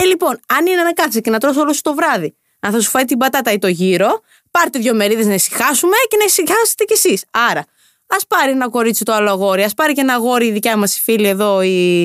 Ε, 0.00 0.04
λοιπόν, 0.04 0.40
αν 0.46 0.66
είναι 0.66 0.82
να 0.82 0.92
κάτσει 0.92 1.20
και 1.20 1.30
να 1.30 1.38
τρως 1.38 1.56
όλο 1.56 1.72
σου 1.72 1.80
το 1.80 1.94
βράδυ, 1.94 2.36
αν 2.60 2.72
θα 2.72 2.80
σου 2.80 2.90
φάει 2.90 3.04
την 3.04 3.18
πατάτα 3.18 3.52
ή 3.52 3.58
το 3.58 3.68
γύρο, 3.68 4.20
πάρτε 4.50 4.78
δύο 4.78 4.94
μερίδες 4.94 5.26
να 5.26 5.34
ησυχάσουμε 5.34 5.96
και 6.08 6.16
να 6.16 6.24
ησυχάσετε 6.24 6.84
κι 6.84 6.92
εσείς. 6.92 7.24
Άρα, 7.30 7.64
ας 8.06 8.26
πάρει 8.26 8.50
ένα 8.50 8.68
κορίτσι 8.68 9.04
το 9.04 9.12
άλλο 9.12 9.30
αγόρι, 9.30 9.62
ας 9.62 9.74
πάρει 9.74 9.92
και 9.92 10.00
ένα 10.00 10.14
αγόρι 10.14 10.46
η 10.46 10.52
δικιά 10.52 10.76
μας 10.76 10.96
η 10.96 11.00
φίλη 11.00 11.28
εδώ, 11.28 11.62
η, 11.62 12.04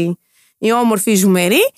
η 0.58 0.72
όμορφη 0.72 1.16
ζουμερή, 1.16 1.72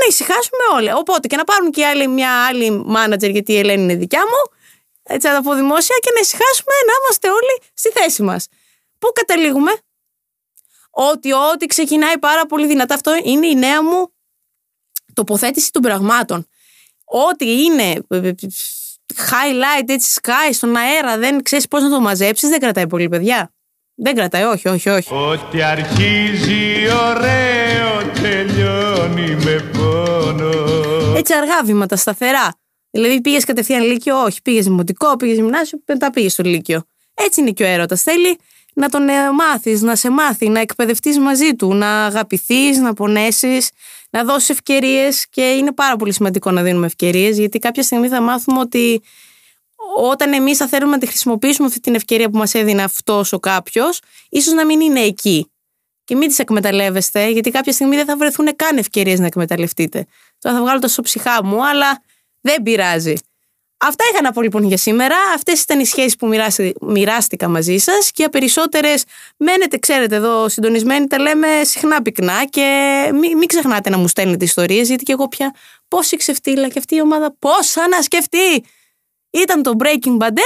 να 0.00 0.06
ησυχάσουμε 0.08 0.62
όλοι. 0.74 0.92
Οπότε 0.92 1.26
και 1.26 1.36
να 1.36 1.44
πάρουν 1.44 1.70
και 1.70 1.86
άλλη, 1.86 2.08
μια 2.08 2.46
άλλη 2.46 2.70
μάνατζερ, 2.70 3.30
γιατί 3.30 3.52
η 3.52 3.58
Ελένη 3.58 3.82
είναι 3.82 3.94
δικιά 3.94 4.20
μου, 4.20 4.58
έτσι 5.02 5.28
θα 5.28 5.34
τα 5.34 5.42
πω 5.42 5.54
δημόσια, 5.54 5.96
και 6.00 6.10
να 6.14 6.20
ησυχάσουμε 6.20 6.74
να 6.86 6.92
είμαστε 7.00 7.28
όλοι 7.28 7.70
στη 7.74 7.90
θέση 7.90 8.22
μας. 8.22 8.46
Πού 8.98 9.08
καταλήγουμε, 9.14 9.72
ότι 10.90 11.32
ό,τι 11.32 11.66
ξεκινάει 11.66 12.18
πάρα 12.18 12.46
πολύ 12.46 12.66
δυνατά 12.66 12.94
αυτό 12.94 13.20
είναι 13.24 13.46
η 13.46 13.54
νέα 13.54 13.82
μου 13.82 14.12
τοποθέτηση 15.14 15.72
των 15.72 15.82
πραγμάτων. 15.82 16.46
Ό,τι 17.04 17.62
είναι 17.62 18.02
ε, 18.08 18.16
ε, 18.16 18.34
highlight 19.16 19.88
έτσι 19.88 20.20
sky 20.22 20.50
στον 20.52 20.76
αέρα, 20.76 21.18
δεν 21.18 21.42
ξέρεις 21.42 21.68
πώς 21.68 21.82
να 21.82 21.90
το 21.90 22.00
μαζέψεις, 22.00 22.48
δεν 22.48 22.60
κρατάει 22.60 22.86
πολύ, 22.86 23.08
παιδιά. 23.08 23.52
Δεν 24.02 24.14
κρατάει, 24.14 24.42
όχι, 24.42 24.68
όχι, 24.68 24.88
όχι. 24.88 25.14
Ό,τι 25.14 25.62
αρχίζει 25.62 26.88
ωραίο 27.08 28.12
τελειώνει 28.22 29.44
με 29.44 29.70
πόνο. 29.72 30.50
Έτσι 31.16 31.34
αργά 31.34 31.64
βήματα, 31.64 31.96
σταθερά. 31.96 32.54
Δηλαδή 32.90 33.20
πήγες 33.20 33.44
κατευθείαν 33.44 33.82
λύκειο, 33.82 34.22
όχι. 34.22 34.42
Πήγες 34.42 34.64
δημοτικό, 34.64 35.16
πήγες 35.16 35.36
γυμνάσιο, 35.36 35.82
μετά 35.86 36.10
πήγες 36.10 36.32
στο 36.32 36.42
λύκειο. 36.42 36.82
Έτσι 37.14 37.40
είναι 37.40 37.50
και 37.50 37.62
ο 37.62 37.66
έρωτας. 37.66 38.02
Θέλει 38.02 38.38
να 38.74 38.88
τον 38.88 39.08
ε, 39.08 39.30
μάθεις, 39.32 39.82
να 39.82 39.96
σε 39.96 40.10
μάθει, 40.10 40.48
να 40.48 40.60
εκπαιδευτείς 40.60 41.18
μαζί 41.18 41.54
του, 41.54 41.74
να 41.74 42.04
αγαπηθείς, 42.04 42.78
να 42.78 42.94
πονέσεις, 42.94 43.70
να 44.10 44.24
δώσεις 44.24 44.48
ευκαιρίες. 44.48 45.26
Και 45.30 45.42
είναι 45.42 45.72
πάρα 45.72 45.96
πολύ 45.96 46.12
σημαντικό 46.12 46.50
να 46.50 46.62
δίνουμε 46.62 46.86
ευκαιρίες, 46.86 47.38
γιατί 47.38 47.58
κάποια 47.58 47.82
στιγμή 47.82 48.08
θα 48.08 48.20
μάθουμε 48.20 48.60
ότι 48.60 49.02
όταν 49.96 50.32
εμείς 50.32 50.56
θα 50.56 50.66
θέλουμε 50.66 50.92
να 50.92 50.98
τη 50.98 51.06
χρησιμοποιήσουμε 51.06 51.66
αυτή 51.66 51.80
την 51.80 51.94
ευκαιρία 51.94 52.30
που 52.30 52.38
μας 52.38 52.54
έδινε 52.54 52.82
αυτός 52.82 53.32
ο 53.32 53.38
κάποιος, 53.38 54.00
ίσως 54.28 54.52
να 54.52 54.64
μην 54.64 54.80
είναι 54.80 55.00
εκεί. 55.00 55.50
Και 56.04 56.16
μην 56.16 56.28
τις 56.28 56.38
εκμεταλλεύεστε, 56.38 57.28
γιατί 57.28 57.50
κάποια 57.50 57.72
στιγμή 57.72 57.96
δεν 57.96 58.04
θα 58.06 58.16
βρεθούν 58.16 58.56
καν 58.56 58.76
ευκαιρίες 58.76 59.18
να 59.18 59.26
εκμεταλλευτείτε. 59.26 60.06
Τώρα 60.38 60.56
θα 60.56 60.62
βγάλω 60.62 60.78
το 60.78 61.02
ψυχά 61.02 61.44
μου, 61.44 61.66
αλλά 61.66 62.02
δεν 62.40 62.62
πειράζει. 62.62 63.14
Αυτά 63.82 64.04
είχα 64.12 64.22
να 64.22 64.32
πω 64.32 64.42
λοιπόν 64.42 64.64
για 64.64 64.76
σήμερα. 64.76 65.16
Αυτές 65.34 65.60
ήταν 65.60 65.80
οι 65.80 65.84
σχέσεις 65.86 66.16
που 66.16 66.30
μοιράστηκα 66.80 67.48
μαζί 67.48 67.78
σας 67.78 68.10
και 68.10 68.28
περισσότερες 68.28 69.04
μένετε, 69.36 69.78
ξέρετε, 69.78 70.16
εδώ 70.16 70.48
συντονισμένοι. 70.48 71.06
Τα 71.06 71.18
λέμε 71.18 71.46
συχνά 71.62 72.02
πυκνά 72.02 72.44
και 72.44 72.66
μην, 73.12 73.36
μην 73.36 73.48
ξεχνάτε 73.48 73.90
να 73.90 73.98
μου 73.98 74.08
στέλνετε 74.08 74.44
ιστορίες, 74.44 74.88
γιατί 74.88 75.04
και 75.04 75.12
εγώ 75.12 75.28
πια 75.28 75.54
πόση 75.88 76.16
ξεφτύλα 76.16 76.68
και 76.68 76.78
αυτή 76.78 76.94
η 76.94 77.00
ομάδα 77.00 77.34
πόσα 77.38 77.88
να 77.88 78.02
σκεφτεί. 78.02 78.64
Ήταν 79.30 79.62
το 79.62 79.72
Breaking 79.78 80.18
Bad 80.18 80.38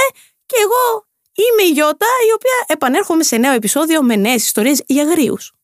και 0.45 0.55
εγώ 0.61 1.05
είμαι 1.33 1.63
η 1.63 1.71
Γιώτα, 1.71 2.05
η 2.29 2.33
οποία 2.33 2.65
επανέρχομαι 2.67 3.23
σε 3.23 3.37
νέο 3.37 3.53
επεισόδιο 3.53 4.03
με 4.03 4.15
νέες 4.15 4.43
ιστορίες 4.43 4.83
για 4.87 5.03
γρίους. 5.03 5.54